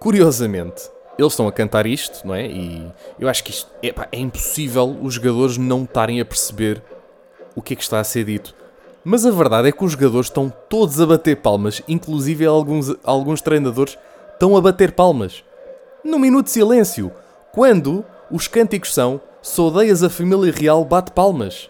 curiosamente, 0.00 0.90
eles 1.18 1.32
estão 1.32 1.46
a 1.46 1.52
cantar 1.52 1.86
isto, 1.86 2.26
não 2.26 2.34
é? 2.34 2.46
E 2.46 2.90
eu 3.18 3.28
acho 3.28 3.44
que 3.44 3.50
isto 3.50 3.70
epá, 3.82 4.08
é 4.10 4.18
impossível 4.18 4.96
os 5.02 5.14
jogadores 5.14 5.58
não 5.58 5.84
estarem 5.84 6.20
a 6.20 6.24
perceber 6.24 6.82
o 7.54 7.62
que 7.62 7.74
é 7.74 7.76
que 7.76 7.82
está 7.82 8.00
a 8.00 8.04
ser 8.04 8.24
dito. 8.24 8.54
Mas 9.04 9.26
a 9.26 9.30
verdade 9.30 9.68
é 9.68 9.72
que 9.72 9.84
os 9.84 9.92
jogadores 9.92 10.26
estão 10.28 10.52
todos 10.68 11.00
a 11.00 11.06
bater 11.06 11.36
palmas, 11.36 11.82
inclusive 11.88 12.46
alguns, 12.46 12.94
alguns 13.02 13.40
treinadores 13.40 13.98
estão 14.32 14.56
a 14.56 14.60
bater 14.60 14.92
palmas. 14.92 15.44
No 16.04 16.18
minuto 16.18 16.46
de 16.46 16.52
silêncio, 16.52 17.12
quando 17.52 18.04
os 18.30 18.48
cânticos 18.48 18.94
são 18.94 19.20
Se 19.42 19.60
odeias 19.60 20.04
a 20.04 20.10
família 20.10 20.52
real, 20.52 20.84
bate 20.84 21.10
palmas. 21.10 21.68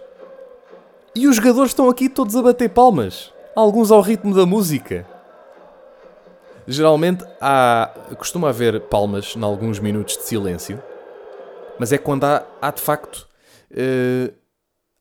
E 1.15 1.27
os 1.27 1.37
jogadores 1.37 1.71
estão 1.71 1.89
aqui 1.89 2.09
todos 2.09 2.37
a 2.37 2.43
bater 2.43 2.69
palmas, 2.69 3.33
alguns 3.57 3.91
ao 3.91 4.01
ritmo 4.01 4.35
da 4.35 4.47
música. 4.47 5.07
Geralmente 6.67 7.25
há, 7.41 7.93
costuma 8.17 8.49
haver 8.49 8.81
palmas 8.83 9.35
em 9.37 9.43
alguns 9.43 9.79
minutos 9.79 10.17
de 10.17 10.23
silêncio, 10.23 10.83
mas 11.79 11.93
é 11.93 11.99
quando 11.99 12.25
há, 12.25 12.47
há 12.61 12.71
de 12.71 12.81
facto. 12.81 13.29
Uh, 13.71 14.33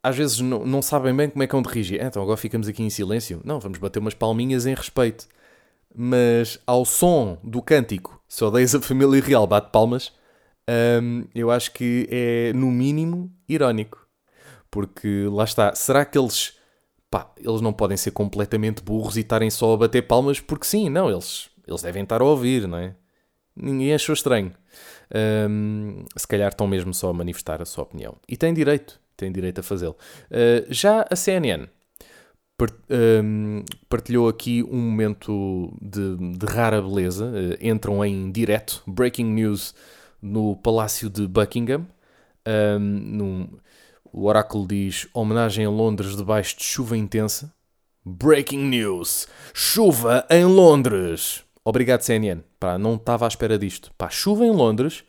às 0.04 0.16
vezes 0.16 0.40
não, 0.40 0.66
não 0.66 0.82
sabem 0.82 1.16
bem 1.16 1.30
como 1.30 1.44
é 1.44 1.48
que 1.48 1.54
vão 1.54 1.62
dirigir. 1.62 2.02
Então 2.02 2.24
agora 2.24 2.38
ficamos 2.38 2.68
aqui 2.68 2.82
em 2.82 2.90
silêncio. 2.90 3.42
Não, 3.44 3.60
vamos 3.60 3.78
bater 3.78 4.00
umas 4.00 4.14
palminhas 4.14 4.66
em 4.66 4.74
respeito 4.74 5.28
mas 5.96 6.60
ao 6.66 6.86
som 6.86 7.38
do 7.44 7.62
cântico 7.62 8.22
Se 8.28 8.44
odeias 8.44 8.74
a 8.74 8.82
família 8.82 9.22
real, 9.22 9.46
bate 9.46 9.72
palmas, 9.72 10.14
hum, 11.02 11.26
eu 11.36 11.52
acho 11.52 11.72
que 11.74 12.08
é, 12.10 12.54
no 12.54 12.72
mínimo, 12.72 13.32
irónico. 13.48 14.08
Porque 14.70 15.28
lá 15.30 15.44
está, 15.44 15.76
será 15.76 16.06
que 16.06 16.18
eles, 16.18 16.58
pá, 17.10 17.30
eles 17.38 17.60
não 17.60 17.74
podem 17.74 17.98
ser 17.98 18.12
completamente 18.12 18.82
burros 18.82 19.18
e 19.18 19.20
estarem 19.20 19.50
só 19.50 19.74
a 19.74 19.78
bater 19.78 20.04
palmas? 20.04 20.40
Porque 20.40 20.66
sim, 20.66 20.90
não, 20.90 21.10
eles, 21.10 21.50
eles 21.72 21.82
devem 21.82 22.04
estar 22.04 22.22
a 22.22 22.26
ouvir, 22.26 22.68
não 22.68 22.78
é? 22.78 22.96
Ninguém 23.56 23.94
achou 23.94 24.14
estranho. 24.14 24.54
Hum, 25.50 26.06
se 26.16 26.28
calhar 26.28 26.50
estão 26.50 26.68
mesmo 26.68 26.94
só 26.94 27.10
a 27.10 27.14
manifestar 27.14 27.62
a 27.62 27.66
sua 27.66 27.84
opinião. 27.84 28.16
E 28.28 28.38
têm 28.38 28.54
direito, 28.54 29.00
têm 29.18 29.32
direito 29.32 29.60
a 29.60 29.64
fazê-lo. 29.64 29.96
Uh, 30.30 30.66
já 30.70 31.06
a 31.10 31.16
CNN 31.16 31.68
partilhou 33.90 34.28
aqui 34.28 34.64
um 34.64 34.78
momento 34.78 35.74
de, 35.82 36.38
de 36.38 36.46
rara 36.46 36.82
beleza. 36.82 37.26
Uh, 37.26 37.58
entram 37.60 38.04
em 38.06 38.32
direto, 38.32 38.84
breaking 38.86 39.26
news, 39.26 39.74
no 40.22 40.56
Palácio 40.56 41.10
de 41.10 41.28
Buckingham. 41.28 41.88
Um, 42.48 42.80
num, 42.80 43.50
o 44.12 44.26
oráculo 44.26 44.68
diz: 44.68 45.08
homenagem 45.14 45.66
a 45.66 45.70
Londres 45.70 46.16
debaixo 46.16 46.58
de 46.58 46.64
chuva 46.64 46.96
intensa. 46.96 47.54
Breaking 48.06 48.70
news: 48.70 49.28
chuva 49.54 50.26
em 50.30 50.46
Londres. 50.46 51.44
Obrigado, 51.64 52.02
CNN. 52.02 52.42
Pá, 52.60 52.78
não 52.78 52.96
estava 52.96 53.26
à 53.26 53.28
espera 53.28 53.58
disto. 53.58 53.94
Pá, 53.98 54.10
chuva 54.10 54.46
em 54.46 54.52
Londres. 54.52 55.04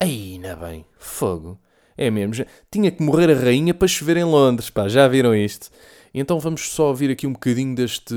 Ainda 0.00 0.56
bem, 0.56 0.86
fogo. 0.98 1.58
É 1.96 2.10
mesmo. 2.10 2.46
Tinha 2.70 2.90
que 2.90 3.02
morrer 3.02 3.30
a 3.30 3.34
rainha 3.34 3.74
para 3.74 3.88
chover 3.88 4.16
em 4.16 4.24
Londres. 4.24 4.70
Pá, 4.70 4.88
já 4.88 5.06
viram 5.06 5.34
isto? 5.34 5.68
Então 6.14 6.40
vamos 6.40 6.70
só 6.70 6.88
ouvir 6.88 7.10
aqui 7.10 7.26
um 7.26 7.32
bocadinho 7.32 7.74
deste, 7.74 8.14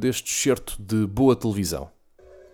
deste 0.00 0.30
certo 0.30 0.76
de 0.78 1.06
boa 1.06 1.34
televisão. 1.34 1.90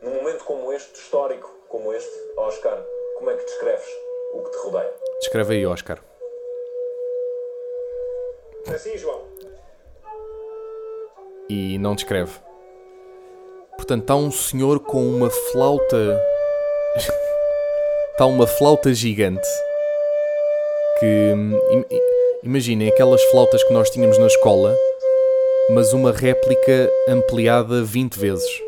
Num 0.02 0.14
momento 0.14 0.44
como 0.44 0.72
este, 0.72 0.94
histórico 0.94 1.48
como 1.68 1.92
este, 1.92 2.10
Oscar, 2.38 2.82
como 3.18 3.30
é 3.30 3.36
que 3.36 3.44
descreves 3.44 3.86
o 4.32 4.42
que 4.42 4.50
te 4.50 4.56
rodeia? 4.64 4.92
Descreve 5.20 5.54
aí, 5.54 5.66
Oscar. 5.66 6.02
Assim, 8.74 8.96
João. 8.96 9.22
E 11.50 11.78
não 11.78 11.94
descreve. 11.94 12.47
Portanto, 13.78 14.02
está 14.02 14.16
um 14.16 14.30
senhor 14.30 14.80
com 14.80 15.02
uma 15.02 15.30
flauta. 15.30 16.20
está 18.10 18.26
uma 18.26 18.46
flauta 18.46 18.92
gigante. 18.92 19.48
Que. 21.00 21.32
Imaginem 22.42 22.88
aquelas 22.88 23.22
flautas 23.24 23.62
que 23.64 23.72
nós 23.72 23.88
tínhamos 23.90 24.18
na 24.18 24.26
escola, 24.26 24.76
mas 25.70 25.92
uma 25.92 26.12
réplica 26.12 26.90
ampliada 27.08 27.82
20 27.82 28.18
vezes. 28.18 28.62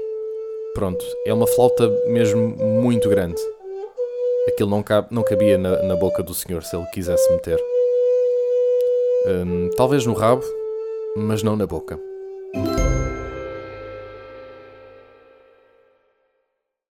Pronto, 0.74 1.04
é 1.26 1.34
uma 1.34 1.46
flauta 1.46 1.88
mesmo 2.06 2.56
muito 2.58 3.08
grande. 3.08 3.40
Aquilo 4.48 4.70
não, 4.70 4.82
cabe, 4.82 5.08
não 5.10 5.22
cabia 5.22 5.58
na, 5.58 5.82
na 5.82 5.96
boca 5.96 6.22
do 6.22 6.34
senhor 6.34 6.62
se 6.62 6.74
ele 6.74 6.86
quisesse 6.86 7.30
meter. 7.32 7.60
Hum, 9.26 9.70
talvez 9.76 10.06
no 10.06 10.14
rabo, 10.14 10.42
mas 11.16 11.42
não 11.42 11.56
na 11.56 11.66
boca. 11.66 12.09